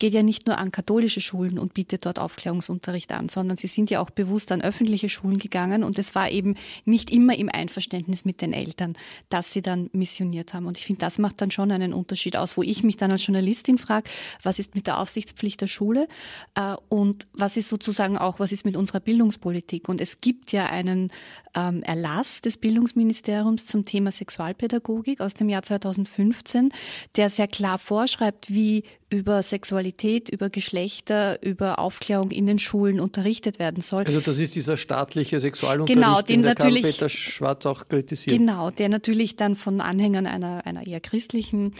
geht 0.00 0.14
ja 0.14 0.22
nicht 0.24 0.46
nur 0.46 0.58
an 0.58 0.72
katholische 0.72 1.20
Schulen 1.20 1.58
und 1.58 1.74
bietet 1.74 2.06
dort 2.06 2.18
Aufklärungsunterricht 2.18 3.12
an, 3.12 3.28
sondern 3.28 3.58
sie 3.58 3.68
sind 3.68 3.90
ja 3.90 4.00
auch 4.00 4.10
bewusst 4.10 4.50
an 4.50 4.62
öffentliche 4.62 5.08
Schulen 5.08 5.38
gegangen 5.38 5.84
und 5.84 5.98
es 5.98 6.14
war 6.14 6.30
eben 6.30 6.56
nicht 6.84 7.10
immer 7.10 7.36
im 7.36 7.48
Einverständnis 7.48 8.24
mit 8.24 8.40
den 8.40 8.52
Eltern, 8.52 8.94
dass 9.28 9.52
sie 9.52 9.62
dann 9.62 9.90
missioniert 9.92 10.54
haben. 10.54 10.66
Und 10.66 10.78
ich 10.78 10.86
finde, 10.86 11.00
das 11.00 11.18
macht 11.18 11.40
dann 11.40 11.50
schon 11.50 11.70
einen 11.70 11.92
Unterschied 11.92 12.36
aus, 12.36 12.56
wo 12.56 12.62
ich 12.62 12.82
mich 12.82 12.96
dann 12.96 13.12
als 13.12 13.24
Journalistin 13.24 13.78
frage, 13.78 14.10
was 14.42 14.58
ist 14.58 14.74
mit 14.74 14.86
der 14.86 14.98
Aufsichtspflicht 14.98 15.60
der 15.60 15.66
Schule 15.66 16.08
äh, 16.54 16.74
und 16.88 17.28
was 17.32 17.56
ist 17.56 17.68
sozusagen 17.68 18.16
auch, 18.16 18.40
was 18.40 18.52
ist 18.52 18.64
mit 18.64 18.76
unserer 18.76 19.00
Bildungspolitik? 19.00 19.88
Und 19.88 20.00
es 20.00 20.20
gibt 20.22 20.52
ja 20.52 20.66
einen 20.66 21.12
ähm, 21.54 21.82
Erlass 21.82 22.40
des 22.40 22.56
Bildungsministeriums 22.56 23.66
zum 23.66 23.84
Thema 23.84 24.10
Sexualpädagogik 24.12 25.20
aus 25.20 25.34
dem 25.34 25.50
Jahr 25.50 25.62
2015, 25.62 26.72
der 27.16 27.28
sehr 27.28 27.48
klar 27.48 27.78
vorschreibt, 27.78 28.50
wie 28.50 28.84
über 29.10 29.42
Sexualität, 29.42 30.28
über 30.28 30.50
Geschlechter, 30.50 31.42
über 31.42 31.80
Aufklärung 31.80 32.30
in 32.30 32.46
den 32.46 32.60
Schulen 32.60 33.00
unterrichtet 33.00 33.58
werden 33.58 33.82
soll. 33.82 34.04
Also 34.06 34.20
das 34.20 34.38
ist 34.38 34.54
dieser 34.54 34.76
staatliche 34.76 35.40
Sexualunterricht, 35.40 36.00
genau, 36.00 36.22
den, 36.22 36.26
den 36.26 36.42
der 36.42 36.54
natürlich, 36.54 36.82
Karl-Peter 36.82 37.08
Schwarz 37.08 37.66
auch 37.66 37.88
kritisiert. 37.88 38.36
Genau, 38.36 38.70
der 38.70 38.88
natürlich 38.88 39.34
dann 39.34 39.56
von 39.56 39.80
Anhängern 39.80 40.26
einer, 40.26 40.64
einer 40.64 40.86
eher 40.86 41.00
christlichen 41.00 41.72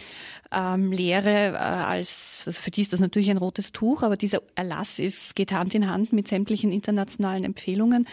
ähm, 0.51 0.91
Lehre 0.91 1.53
äh, 1.53 1.55
als, 1.55 2.43
also 2.45 2.59
für 2.59 2.71
die 2.71 2.81
ist 2.81 2.91
das 2.91 2.99
natürlich 2.99 3.31
ein 3.31 3.37
rotes 3.37 3.71
Tuch, 3.71 4.03
aber 4.03 4.17
dieser 4.17 4.41
Erlass 4.55 4.99
ist, 4.99 5.35
geht 5.35 5.53
Hand 5.53 5.73
in 5.73 5.89
Hand 5.89 6.11
mit 6.11 6.27
sämtlichen 6.27 6.73
internationalen 6.73 7.45
Empfehlungen 7.45 8.07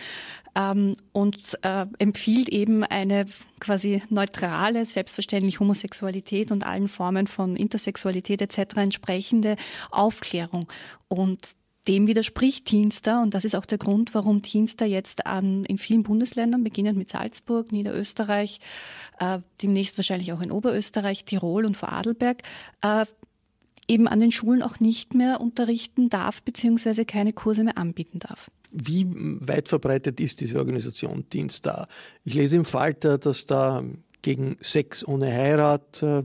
ähm, 0.58 0.96
und 1.12 1.58
äh, 1.62 1.86
empfiehlt 1.98 2.48
eben 2.48 2.82
eine 2.84 3.26
quasi 3.60 4.02
neutrale, 4.10 4.84
selbstverständlich 4.84 5.60
Homosexualität 5.60 6.50
und 6.50 6.66
allen 6.66 6.88
Formen 6.88 7.26
von 7.26 7.56
Intersexualität 7.56 8.42
etc. 8.42 8.76
entsprechende 8.76 9.56
Aufklärung. 9.90 10.66
Und 11.06 11.38
dem 11.86 12.06
widerspricht 12.06 12.66
Teamster 12.66 13.22
und 13.22 13.32
das 13.32 13.44
ist 13.46 13.54
auch 13.54 13.64
der 13.64 13.78
Grund, 13.78 14.14
warum 14.14 14.42
Teamster 14.42 14.84
jetzt 14.84 15.26
an, 15.26 15.64
in 15.64 15.78
vielen 15.78 16.02
Bundesländern, 16.02 16.62
beginnend 16.62 16.98
mit 16.98 17.08
Salzburg, 17.08 17.72
Niederösterreich, 17.72 18.58
äh, 19.20 19.38
demnächst 19.62 19.96
wahrscheinlich 19.96 20.32
auch 20.32 20.42
in 20.42 20.52
Oberösterreich, 20.52 21.24
Tirol 21.24 21.64
und 21.64 21.78
Vorarlberg, 21.78 22.42
äh, 22.82 23.06
eben 23.86 24.06
an 24.06 24.20
den 24.20 24.32
Schulen 24.32 24.62
auch 24.62 24.80
nicht 24.80 25.14
mehr 25.14 25.40
unterrichten 25.40 26.10
darf, 26.10 26.42
beziehungsweise 26.42 27.06
keine 27.06 27.32
Kurse 27.32 27.64
mehr 27.64 27.78
anbieten 27.78 28.18
darf. 28.18 28.50
Wie 28.70 29.06
weit 29.40 29.68
verbreitet 29.68 30.20
ist 30.20 30.40
diese 30.40 30.58
Organisation 30.58 31.28
Teamstar? 31.28 31.88
Ich 32.24 32.34
lese 32.34 32.56
im 32.56 32.64
Falter, 32.64 33.18
dass 33.18 33.46
da 33.46 33.82
gegen 34.22 34.56
Sex 34.60 35.06
ohne 35.06 35.32
Heirat 35.32 36.02
äh, 36.02 36.22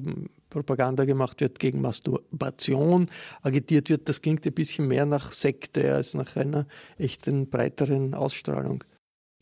Propaganda 0.50 1.06
gemacht 1.06 1.42
wird 1.42 1.60
gegen 1.60 1.82
Masturbation, 1.82 3.10
agitiert 3.42 3.90
wird, 3.90 4.08
das 4.08 4.22
klingt 4.22 4.46
ein 4.46 4.54
bisschen 4.54 4.88
mehr 4.88 5.06
nach 5.06 5.32
Sekte 5.32 5.94
als 5.94 6.14
nach 6.14 6.36
einer 6.36 6.68
echten 6.98 7.50
breiteren 7.50 8.14
Ausstrahlung. 8.14 8.84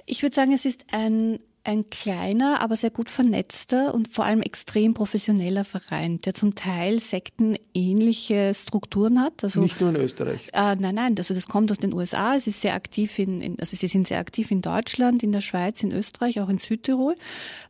Ich 0.05 0.23
würde 0.23 0.35
sagen, 0.35 0.53
es 0.53 0.65
ist 0.65 0.85
ein 0.91 1.39
ein 1.63 1.87
kleiner, 1.91 2.61
aber 2.61 2.75
sehr 2.75 2.89
gut 2.89 3.11
vernetzter 3.11 3.93
und 3.93 4.07
vor 4.11 4.25
allem 4.25 4.41
extrem 4.41 4.95
professioneller 4.95 5.63
Verein, 5.63 6.17
der 6.17 6.33
zum 6.33 6.55
Teil 6.55 6.99
sektenähnliche 6.99 8.53
Strukturen 8.55 9.21
hat. 9.21 9.43
Also, 9.43 9.61
Nicht 9.61 9.79
nur 9.79 9.91
in 9.91 9.97
Österreich. 9.97 10.47
Äh, 10.53 10.75
nein, 10.75 10.95
nein, 10.95 11.15
also 11.17 11.35
das 11.35 11.47
kommt 11.47 11.71
aus 11.71 11.77
den 11.77 11.93
USA. 11.93 12.35
Es 12.35 12.47
ist 12.47 12.61
sehr 12.61 12.73
aktiv 12.73 13.19
in, 13.19 13.41
in, 13.41 13.59
also 13.59 13.75
sie 13.75 13.87
sind 13.87 14.07
sehr 14.07 14.17
aktiv 14.17 14.49
in 14.49 14.63
Deutschland, 14.63 15.21
in 15.21 15.31
der 15.31 15.41
Schweiz, 15.41 15.83
in 15.83 15.91
Österreich, 15.91 16.39
auch 16.39 16.49
in 16.49 16.57
Südtirol. 16.57 17.15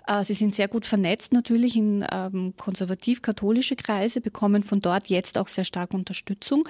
Äh, 0.08 0.24
sie 0.24 0.36
sind 0.36 0.56
sehr 0.56 0.70
gut 0.70 0.86
vernetzt 0.86 1.34
natürlich 1.34 1.76
in 1.76 2.06
ähm, 2.10 2.54
konservativ-katholische 2.58 3.76
Kreise, 3.76 4.22
bekommen 4.22 4.64
von 4.64 4.80
dort 4.80 5.08
jetzt 5.08 5.38
auch 5.38 5.50
sehr 5.50 5.66
stark 5.66 5.94
Unterstützung. 5.94 6.68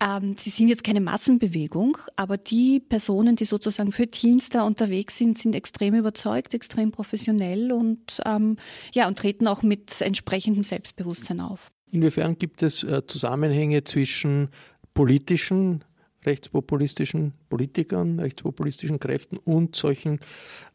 Ähm, 0.00 0.36
sie 0.38 0.50
sind 0.50 0.68
jetzt 0.68 0.82
keine 0.82 1.02
Massenbewegung, 1.02 1.98
aber 2.16 2.38
die 2.38 2.80
Personen, 2.80 3.36
die 3.36 3.44
sozusagen 3.44 3.92
für 3.92 4.06
Teens 4.06 4.48
da 4.48 4.62
unterwegs 4.62 5.18
sind, 5.18 5.36
sind 5.36 5.54
extrem 5.54 5.94
überzeugt 5.94 6.53
extrem 6.54 6.92
professionell 6.92 7.72
und, 7.72 8.20
ähm, 8.24 8.56
ja, 8.92 9.06
und 9.06 9.18
treten 9.18 9.46
auch 9.46 9.62
mit 9.62 10.00
entsprechendem 10.00 10.64
Selbstbewusstsein 10.64 11.40
auf. 11.40 11.70
Inwiefern 11.90 12.36
gibt 12.38 12.62
es 12.62 12.82
äh, 12.82 13.06
Zusammenhänge 13.06 13.84
zwischen 13.84 14.48
politischen, 14.94 15.84
rechtspopulistischen 16.24 17.34
Politikern, 17.48 18.18
rechtspopulistischen 18.18 18.98
Kräften 18.98 19.36
und 19.36 19.76
solchen 19.76 20.20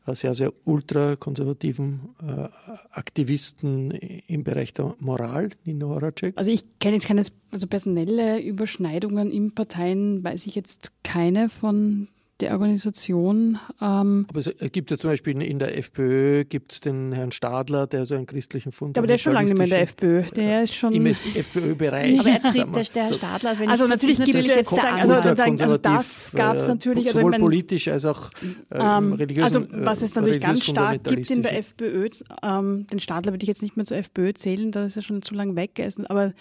äh, 0.06 0.15
sehr, 0.15 0.34
sehr 0.34 0.52
ultrakonservativen 0.65 2.15
äh, 2.22 2.48
Aktivisten 2.92 3.92
im 3.92 4.44
Bereich 4.44 4.74
der 4.74 4.96
Moral, 5.00 5.50
Nina 5.65 5.88
Horacek? 5.88 6.38
Also 6.38 6.52
ich 6.52 6.63
kenne 6.80 6.96
jetzt 6.96 7.08
keine 7.08 7.24
also 7.52 7.68
personelle 7.68 8.39
Überschneidungen 8.39 9.32
in 9.32 9.54
Parteien, 9.54 10.24
weiß 10.24 10.46
ich 10.46 10.56
jetzt 10.56 10.92
keine 11.04 11.50
von 11.50 12.08
der 12.41 12.54
Organisation. 12.54 13.60
Ähm 13.82 14.25
aber 14.30 14.39
es 14.39 14.71
gibt 14.71 14.91
ja 14.91 14.97
zum 14.97 15.10
Beispiel 15.12 15.41
in 15.41 15.60
der 15.60 15.78
FPÖ 15.78 16.45
gibt 16.45 16.73
es 16.73 16.80
den 16.82 17.12
Herrn 17.12 17.32
Stadler, 17.32 17.88
der 17.88 18.06
so 18.06 18.15
einen 18.15 18.25
christlichen 18.25 18.71
Fund 18.71 18.97
Aber 18.97 19.08
der 19.08 19.17
ist 19.17 19.21
schon 19.21 19.34
lange 19.34 19.49
nicht 19.49 19.58
mehr 19.58 19.65
in 19.65 19.71
der 19.71 19.82
FPÖ. 19.82 20.23
Der 20.36 20.63
ist 20.63 20.73
schon 20.73 20.93
im 20.93 21.06
FPÖ-Bereich. 21.06 22.19
Aber 22.19 22.30
er 22.30 22.41
tritt 22.41 22.95
der, 22.95 23.08
der 23.08 23.13
Stadler. 23.13 23.49
Also, 23.49 23.65
also 23.65 23.88
natürlich 23.88 24.19
gibt 24.19 24.36
es 24.36 24.47
jetzt 24.47 24.69
sagen, 24.69 25.02
also, 25.02 25.36
sagen, 25.36 25.62
also 25.62 25.78
das 25.78 26.32
gab 26.34 26.56
es 26.56 26.67
natürlich. 26.67 27.08
Also 27.08 27.19
sowohl 27.19 27.34
ich 27.34 27.39
mein, 27.39 27.41
politisch 27.41 27.88
als 27.88 28.06
auch 28.06 28.30
ähm, 28.41 28.56
ähm 28.71 29.13
religiös. 29.13 29.43
Also 29.43 29.65
was 29.71 30.02
es 30.02 30.15
natürlich 30.15 30.41
ganz 30.41 30.65
stark 30.65 31.04
gibt 31.04 31.30
in 31.32 31.43
der 31.43 31.58
FPÖ, 31.58 32.10
ähm, 32.43 32.88
den 32.91 32.99
Stadler 32.99 33.34
würde 33.34 33.43
ich 33.43 33.47
jetzt 33.47 33.62
nicht 33.62 33.78
mehr 33.78 33.86
zur 33.86 33.97
FPÖ 33.97 34.34
zählen, 34.34 34.71
da 34.71 34.86
ist 34.86 34.95
er 34.95 35.02
schon 35.02 35.21
zu 35.21 35.34
lang 35.34 35.56
weg. 35.56 35.82
Aber 36.08 36.34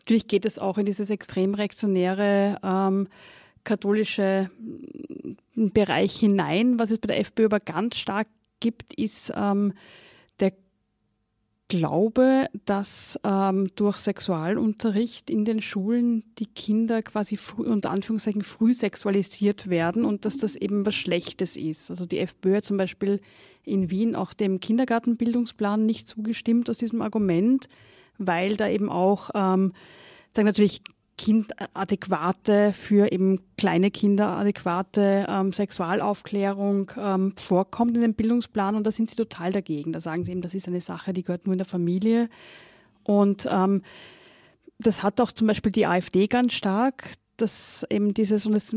natürlich 0.00 0.28
geht 0.28 0.44
es 0.44 0.58
auch 0.58 0.78
in 0.78 0.86
dieses 0.86 1.10
extrem 1.10 1.54
reaktionäre 1.54 2.58
ähm, 2.62 3.08
katholische 3.64 4.50
Bereich 5.54 6.18
hinein. 6.18 6.78
Was 6.78 6.90
es 6.90 6.98
bei 6.98 7.08
der 7.08 7.20
FPÖ 7.20 7.46
aber 7.46 7.60
ganz 7.60 7.96
stark 7.96 8.28
gibt, 8.60 8.94
ist 8.94 9.32
ähm, 9.34 9.72
der 10.38 10.52
Glaube, 11.68 12.48
dass 12.64 13.18
ähm, 13.22 13.70
durch 13.76 13.98
Sexualunterricht 13.98 15.30
in 15.30 15.44
den 15.44 15.60
Schulen 15.60 16.24
die 16.38 16.46
Kinder 16.46 17.02
quasi 17.02 17.36
früh, 17.36 17.64
unter 17.64 17.90
Anführungszeichen 17.90 18.42
früh 18.42 18.74
sexualisiert 18.74 19.70
werden 19.70 20.04
und 20.04 20.24
dass 20.24 20.38
das 20.38 20.56
eben 20.56 20.84
was 20.84 20.94
Schlechtes 20.94 21.56
ist. 21.56 21.90
Also 21.90 22.06
die 22.06 22.18
FPÖ 22.18 22.56
hat 22.56 22.64
zum 22.64 22.76
Beispiel 22.76 23.20
in 23.64 23.90
Wien 23.90 24.16
auch 24.16 24.32
dem 24.32 24.58
Kindergartenbildungsplan 24.58 25.86
nicht 25.86 26.08
zugestimmt 26.08 26.68
aus 26.68 26.78
diesem 26.78 27.02
Argument, 27.02 27.68
weil 28.18 28.56
da 28.56 28.68
eben 28.68 28.88
auch 28.90 29.30
ähm, 29.34 29.72
sagen 30.32 30.46
natürlich 30.46 30.82
kindadäquate, 31.16 32.72
für 32.72 33.12
eben 33.12 33.40
kleine 33.58 33.90
Kinder 33.90 34.28
adäquate 34.38 35.26
ähm, 35.28 35.52
Sexualaufklärung 35.52 36.92
ähm, 36.96 37.34
vorkommt 37.36 37.94
in 37.96 38.02
dem 38.02 38.14
Bildungsplan 38.14 38.74
und 38.74 38.86
da 38.86 38.90
sind 38.90 39.10
sie 39.10 39.16
total 39.16 39.52
dagegen. 39.52 39.92
Da 39.92 40.00
sagen 40.00 40.24
sie 40.24 40.32
eben, 40.32 40.42
das 40.42 40.54
ist 40.54 40.66
eine 40.66 40.80
Sache, 40.80 41.12
die 41.12 41.22
gehört 41.22 41.46
nur 41.46 41.52
in 41.52 41.58
der 41.58 41.66
Familie. 41.66 42.30
Und 43.04 43.46
ähm, 43.50 43.82
das 44.78 45.02
hat 45.02 45.20
auch 45.20 45.32
zum 45.32 45.46
Beispiel 45.46 45.72
die 45.72 45.86
AfD 45.86 46.26
ganz 46.26 46.54
stark, 46.54 47.12
dass 47.36 47.86
eben 47.90 48.14
dieses, 48.14 48.46
und 48.46 48.54
es 48.54 48.74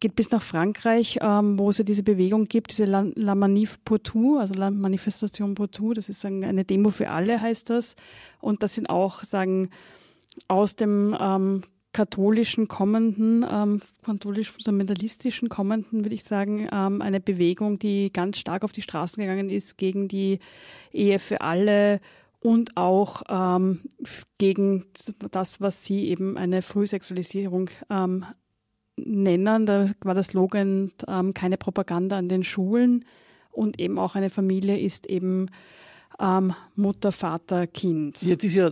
geht 0.00 0.16
bis 0.16 0.30
nach 0.30 0.42
Frankreich, 0.42 1.18
ähm, 1.20 1.58
wo 1.58 1.70
es 1.70 1.78
ja 1.78 1.84
diese 1.84 2.02
Bewegung 2.02 2.46
gibt, 2.46 2.72
diese 2.72 2.84
La, 2.84 3.04
La 3.14 3.34
Manif 3.34 3.78
pour 3.84 4.02
tout, 4.02 4.38
also 4.38 4.54
La 4.54 4.70
Manifestation 4.70 5.54
pour 5.54 5.70
tout, 5.70 5.94
das 5.96 6.08
ist 6.08 6.24
eine 6.24 6.64
Demo 6.64 6.90
für 6.90 7.10
alle, 7.10 7.40
heißt 7.40 7.70
das. 7.70 7.96
Und 8.40 8.62
das 8.62 8.74
sind 8.74 8.88
auch, 8.90 9.22
sagen, 9.24 9.70
aus 10.48 10.76
dem 10.76 11.16
ähm, 11.18 11.64
katholischen 11.92 12.68
kommenden, 12.68 13.44
ähm, 13.50 13.82
katholisch-fundamentalistischen 14.02 15.48
kommenden, 15.48 16.04
würde 16.04 16.14
ich 16.14 16.24
sagen, 16.24 16.68
ähm, 16.72 17.02
eine 17.02 17.20
Bewegung, 17.20 17.78
die 17.78 18.12
ganz 18.12 18.38
stark 18.38 18.64
auf 18.64 18.72
die 18.72 18.82
Straßen 18.82 19.20
gegangen 19.20 19.50
ist 19.50 19.76
gegen 19.76 20.08
die 20.08 20.38
Ehe 20.92 21.18
für 21.18 21.42
alle 21.42 22.00
und 22.40 22.76
auch 22.76 23.22
ähm, 23.28 23.80
gegen 24.38 24.86
das, 25.30 25.60
was 25.60 25.84
sie 25.84 26.08
eben 26.08 26.36
eine 26.36 26.62
Frühsexualisierung 26.62 27.70
ähm, 27.90 28.24
nennen. 28.96 29.66
Da 29.66 29.90
war 30.00 30.14
der 30.14 30.24
Slogan 30.24 30.92
ähm, 31.06 31.34
keine 31.34 31.58
Propaganda 31.58 32.16
an 32.16 32.28
den 32.28 32.42
Schulen 32.42 33.04
und 33.50 33.78
eben 33.78 33.98
auch 33.98 34.14
eine 34.14 34.30
Familie 34.30 34.78
ist 34.78 35.06
eben 35.06 35.50
ähm, 36.20 36.54
Mutter, 36.76 37.12
Vater, 37.12 37.66
Kind. 37.66 38.22
Jetzt 38.22 38.44
ist 38.44 38.54
ja 38.54 38.70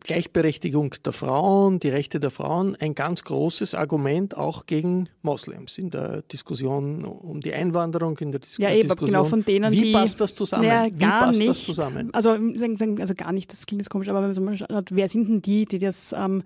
Gleichberechtigung 0.00 0.94
der 1.04 1.12
Frauen, 1.12 1.78
die 1.80 1.88
Rechte 1.88 2.20
der 2.20 2.30
Frauen 2.30 2.76
ein 2.76 2.94
ganz 2.94 3.24
großes 3.24 3.74
Argument 3.74 4.36
auch 4.36 4.66
gegen 4.66 5.08
Moslems 5.22 5.78
in 5.78 5.90
der 5.90 6.22
Diskussion 6.22 7.04
um 7.04 7.40
die 7.40 7.52
Einwanderung, 7.52 8.18
in 8.18 8.32
der 8.32 8.40
Dis 8.40 8.58
ja, 8.58 8.70
eben, 8.70 8.82
Diskussion. 8.82 9.08
Genau 9.10 9.24
von 9.24 9.44
denen, 9.44 9.72
Wie 9.72 9.82
die, 9.82 9.92
passt 9.92 10.20
das 10.20 10.34
zusammen? 10.34 10.64
Ja, 10.64 10.88
gar 10.88 11.32
nicht. 11.32 11.68
Also, 12.12 12.30
also 12.30 13.14
gar 13.14 13.32
nicht, 13.32 13.52
das 13.52 13.66
klingt 13.66 13.82
jetzt 13.82 13.90
komisch, 13.90 14.08
aber 14.08 14.22
wenn 14.22 14.44
man 14.44 14.58
schaut, 14.58 14.88
wer 14.90 15.08
sind 15.08 15.28
denn 15.28 15.42
die, 15.42 15.64
die, 15.64 15.78
das, 15.78 16.14
ähm, 16.16 16.42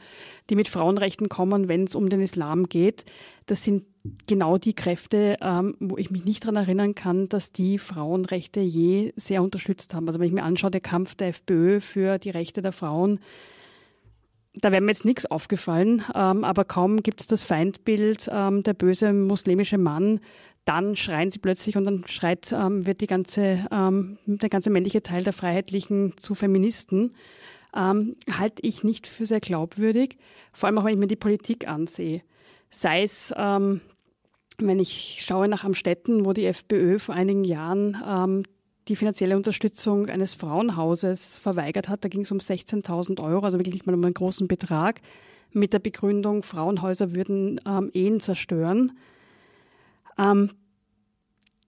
die 0.51 0.55
mit 0.55 0.69
Frauenrechten 0.69 1.29
kommen, 1.29 1.69
wenn 1.69 1.85
es 1.85 1.95
um 1.95 2.09
den 2.09 2.21
Islam 2.21 2.69
geht? 2.69 3.05
Das 3.47 3.65
sind 3.65 3.85
genau 4.27 4.59
die 4.59 4.75
Kräfte, 4.75 5.37
ähm, 5.41 5.77
wo 5.81 5.97
ich 5.97 6.11
mich 6.11 6.25
nicht 6.25 6.45
daran 6.45 6.57
erinnern 6.57 6.95
kann, 6.95 7.29
dass 7.29 7.53
die 7.53 7.79
Frauenrechte 7.79 8.61
je 8.61 9.13
sehr 9.17 9.43
unterstützt 9.43 9.95
haben. 9.95 10.07
Also 10.07 10.19
wenn 10.19 10.27
ich 10.27 10.33
mir 10.33 10.43
anschaue, 10.43 10.71
der 10.71 10.81
Kampf 10.81 11.15
der 11.15 11.29
FPÖ 11.29 11.81
für 11.81 12.19
die 12.19 12.31
Rechte 12.31 12.63
der 12.63 12.73
Frauen, 12.73 13.21
da 14.55 14.71
wäre 14.71 14.83
mir 14.83 14.91
jetzt 14.91 15.05
nichts 15.05 15.25
aufgefallen, 15.27 16.03
ähm, 16.15 16.45
aber 16.45 16.65
kaum 16.65 17.03
gibt 17.03 17.21
es 17.21 17.27
das 17.27 17.43
Feindbild, 17.43 18.29
ähm, 18.31 18.63
der 18.63 18.75
böse 18.75 19.13
muslimische 19.13 19.79
Mann, 19.79 20.21
dann 20.65 20.95
schreien 20.95 21.31
sie 21.31 21.39
plötzlich 21.39 21.77
und 21.77 21.87
dann 21.87 22.05
schreit, 22.07 22.53
ähm, 22.53 22.87
wird 22.87 23.01
die 23.01 23.07
ganze, 23.07 23.67
ähm, 23.73 24.19
der 24.27 24.51
ganze 24.51 24.71
männliche 24.71 25.03
Teil 25.03 25.25
der 25.25 25.33
Freiheitlichen 25.33 26.17
zu 26.19 26.35
Feministen. 26.35 27.15
Ähm, 27.75 28.17
halte 28.31 28.63
ich 28.63 28.85
nicht 28.85 29.07
für 29.07 29.25
sehr 29.25 29.41
glaubwürdig, 29.41 30.19
vor 30.53 30.67
allem 30.67 30.77
auch 30.77 30.85
wenn 30.85 30.93
ich 30.93 30.99
mir 30.99 31.07
die 31.07 31.17
Politik 31.17 31.67
ansehe 31.67 32.23
sei 32.73 33.05
es, 33.05 33.33
ähm, 33.37 33.83
wenn 34.59 34.81
ich 34.81 35.23
schaue 35.25 35.47
nach 35.47 35.65
Amstetten, 35.65 36.25
wo 36.25 36.33
die 36.33 36.47
FPÖ 36.47 36.99
vor 36.99 37.15
einigen 37.15 37.45
Jahren 37.45 38.03
ähm, 38.05 38.43
die 38.89 38.97
finanzielle 38.97 39.37
Unterstützung 39.37 40.09
eines 40.09 40.35
Frauenhauses 40.35 41.39
verweigert 41.39 41.89
hat. 41.89 42.05
Da 42.05 42.09
ging 42.09 42.23
es 42.23 42.33
um 42.33 42.39
16.000 42.39 43.23
Euro, 43.23 43.45
also 43.45 43.59
wirklich 43.59 43.75
nicht 43.75 43.87
mal 43.87 43.95
um 43.95 44.05
einen 44.05 44.15
großen 44.15 44.49
Betrag, 44.49 45.01
mit 45.53 45.73
der 45.73 45.79
Begründung, 45.79 46.43
Frauenhäuser 46.43 47.15
würden 47.15 47.61
ähm, 47.67 47.91
Ehen 47.93 48.21
zerstören. 48.21 48.99
Ähm, 50.19 50.51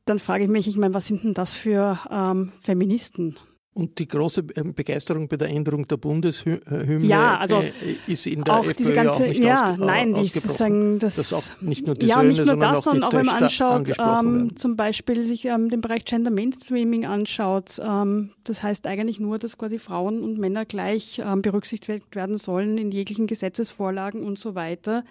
dann 0.07 0.19
frage 0.19 0.45
ich 0.45 0.51
mich, 0.51 0.67
ich 0.67 0.77
meine, 0.77 0.95
was 0.95 1.07
sind 1.07 1.23
denn 1.23 1.35
das 1.35 1.53
für 1.53 1.99
ähm, 2.11 2.53
Feministen? 2.61 3.37
Und 3.75 3.99
die 3.99 4.07
große 4.07 4.45
ähm, 4.55 4.73
Begeisterung 4.73 5.27
bei 5.27 5.37
der 5.37 5.49
Änderung 5.49 5.87
der 5.89 5.97
Bundeshymne 5.97 7.05
ja, 7.05 7.39
also 7.39 7.57
äh, 7.57 7.73
ist 8.07 8.25
in 8.25 8.45
der 8.45 8.55
auch 8.55 8.65
FPÖ 8.65 8.75
diese 8.75 8.95
ganze, 8.95 9.25
auch 9.25 9.27
nicht 9.27 9.43
ja, 9.43 9.73
ausge, 9.73 9.85
nein, 9.85 10.15
die 10.15 10.29
sagen, 10.29 10.99
das, 11.01 11.33
auch 11.33 11.61
nicht 11.61 11.85
nur 11.85 11.97
die 11.97 12.07
ja, 12.07 12.17
Söhne, 12.17 12.29
nicht 12.29 12.47
nur 12.47 12.57
das, 12.57 12.85
sondern 12.85 13.03
auch 13.03 13.13
wenn 13.13 13.27
man 13.27 13.43
anschaut, 13.43 13.93
ähm, 13.99 14.55
zum 14.55 14.77
Beispiel 14.77 15.25
sich 15.25 15.47
ähm, 15.47 15.71
den 15.71 15.81
Bereich 15.81 16.05
Gender 16.05 16.31
Mainstreaming 16.31 17.05
anschaut, 17.05 17.81
ähm, 17.85 18.31
das 18.45 18.63
heißt 18.63 18.87
eigentlich 18.87 19.19
nur, 19.19 19.41
dass 19.41 19.59
quasi 19.59 19.81
Frauen 19.81 20.23
und 20.23 20.39
Männer 20.39 20.65
gleich 20.67 21.21
ähm, 21.25 21.43
berücksichtigt 21.43 22.15
werden 22.15 22.39
sollen 22.39 22.79
in 22.79 22.93
jeglichen 22.93 23.27
Gesetzesvorlagen 23.27 24.23
und 24.23 24.39
so 24.39 24.55
weiter. 24.55 25.05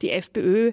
Die 0.00 0.10
FPÖ 0.10 0.72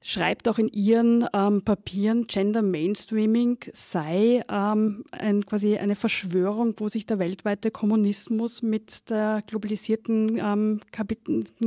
schreibt 0.00 0.48
auch 0.48 0.58
in 0.58 0.68
ihren 0.68 1.26
ähm, 1.32 1.62
Papieren, 1.62 2.26
Gender 2.26 2.62
Mainstreaming 2.62 3.58
sei 3.72 4.42
ähm, 4.48 5.04
ein, 5.10 5.44
quasi 5.44 5.76
eine 5.76 5.96
Verschwörung, 5.96 6.74
wo 6.78 6.88
sich 6.88 7.06
der 7.06 7.18
weltweite 7.18 7.70
Kommunismus 7.70 8.62
mit 8.62 9.10
der 9.10 9.42
globalisierten 9.46 10.38
ähm, 10.38 10.80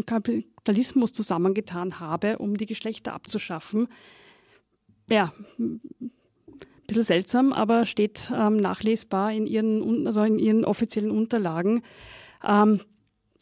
Kapitalismus 0.06 1.12
zusammengetan 1.12 2.00
habe, 2.00 2.38
um 2.38 2.56
die 2.56 2.65
Geschlechter 2.65 3.13
abzuschaffen. 3.13 3.88
Ja, 5.10 5.34
ein 5.60 5.82
bisschen 6.88 7.04
seltsam, 7.04 7.52
aber 7.52 7.86
steht 7.86 8.32
ähm, 8.34 8.58
nachlesbar 8.58 9.34
in 9.34 9.46
ihren, 9.46 10.08
also 10.08 10.24
in 10.24 10.39
ihren 10.39 10.63
offiziellen 10.63 11.12
Unterlagen. 11.12 11.84
Ähm, 12.48 12.82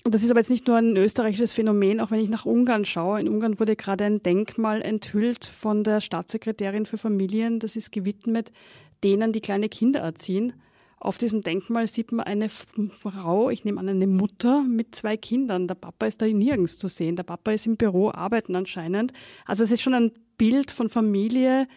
das 0.05 0.23
ist 0.23 0.31
aber 0.31 0.39
jetzt 0.39 0.49
nicht 0.49 0.67
nur 0.67 0.77
ein 0.77 0.95
österreichisches 0.95 1.51
Phänomen, 1.51 1.99
auch 1.99 2.09
wenn 2.09 2.21
ich 2.21 2.29
nach 2.29 2.45
Ungarn 2.45 2.85
schaue. 2.85 3.19
In 3.19 3.27
Ungarn 3.27 3.59
wurde 3.59 3.75
gerade 3.75 4.05
ein 4.05 4.23
Denkmal 4.23 4.81
enthüllt 4.81 5.45
von 5.45 5.83
der 5.83 6.01
Staatssekretärin 6.01 6.85
für 6.85 6.97
Familien. 6.97 7.59
Das 7.59 7.75
ist 7.75 7.91
gewidmet 7.91 8.51
denen, 9.03 9.33
die 9.33 9.41
kleine 9.41 9.69
Kinder 9.69 9.99
erziehen. 9.99 10.53
Auf 10.99 11.17
diesem 11.17 11.41
Denkmal 11.41 11.87
sieht 11.87 12.11
man 12.11 12.25
eine 12.25 12.49
Frau, 12.49 13.49
ich 13.49 13.63
nehme 13.63 13.79
an, 13.79 13.87
eine 13.87 14.07
Mutter 14.07 14.63
mit 14.63 14.95
zwei 14.95 15.15
Kindern. 15.15 15.67
Der 15.67 15.75
Papa 15.75 16.05
ist 16.05 16.21
da 16.21 16.25
nirgends 16.25 16.77
zu 16.77 16.89
sehen. 16.89 17.15
Der 17.15 17.23
Papa 17.23 17.51
ist 17.51 17.65
im 17.65 17.77
Büro, 17.77 18.11
arbeiten 18.11 18.55
anscheinend. 18.55 19.13
Also 19.45 19.63
es 19.63 19.71
ist 19.71 19.81
schon 19.81 19.93
ein 19.93 20.11
Bild 20.37 20.71
von 20.71 20.89
Familie, 20.89 21.67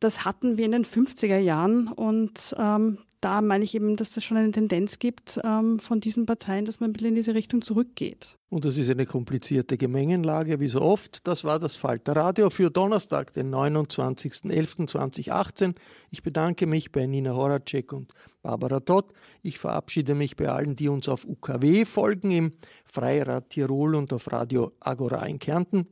das 0.00 0.24
hatten 0.24 0.56
wir 0.56 0.64
in 0.64 0.72
den 0.72 0.84
50er 0.84 1.38
Jahren 1.38 1.88
und 1.88 2.54
ähm, 2.56 2.98
da 3.20 3.42
meine 3.42 3.64
ich 3.64 3.74
eben, 3.74 3.96
dass 3.96 4.16
es 4.16 4.24
schon 4.24 4.36
eine 4.36 4.52
Tendenz 4.52 4.98
gibt 4.98 5.40
ähm, 5.42 5.80
von 5.80 6.00
diesen 6.00 6.26
Parteien, 6.26 6.64
dass 6.64 6.80
man 6.80 6.90
ein 6.90 6.92
bisschen 6.92 7.08
in 7.08 7.14
diese 7.16 7.34
Richtung 7.34 7.62
zurückgeht. 7.62 8.36
Und 8.50 8.64
das 8.64 8.78
ist 8.78 8.88
eine 8.88 9.04
komplizierte 9.04 9.76
Gemengenlage, 9.76 10.58
wie 10.60 10.68
so 10.68 10.80
oft. 10.80 11.26
Das 11.26 11.44
war 11.44 11.58
das 11.58 11.76
Falter 11.76 12.16
Radio 12.16 12.48
für 12.48 12.70
Donnerstag, 12.70 13.34
den 13.34 13.52
29.11.2018. 13.52 15.74
Ich 16.10 16.22
bedanke 16.22 16.66
mich 16.66 16.90
bei 16.92 17.04
Nina 17.06 17.34
Horacek 17.34 17.92
und 17.92 18.14
Barbara 18.42 18.80
Todd. 18.80 19.12
Ich 19.42 19.58
verabschiede 19.58 20.14
mich 20.14 20.36
bei 20.36 20.48
allen, 20.48 20.76
die 20.76 20.88
uns 20.88 21.06
auf 21.08 21.26
UKW 21.26 21.84
folgen, 21.84 22.30
im 22.30 22.54
Freirad 22.86 23.50
Tirol 23.50 23.96
und 23.96 24.14
auf 24.14 24.32
Radio 24.32 24.72
Agora 24.80 25.26
in 25.26 25.38
Kärnten. 25.38 25.86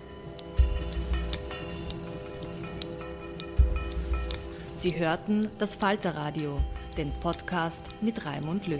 Sie 4.77 4.97
hörten 4.97 5.47
das 5.59 5.75
Falterradio, 5.75 6.59
den 6.97 7.11
Podcast 7.21 7.85
mit 8.01 8.25
Raimund 8.25 8.65
Löw. 8.65 8.79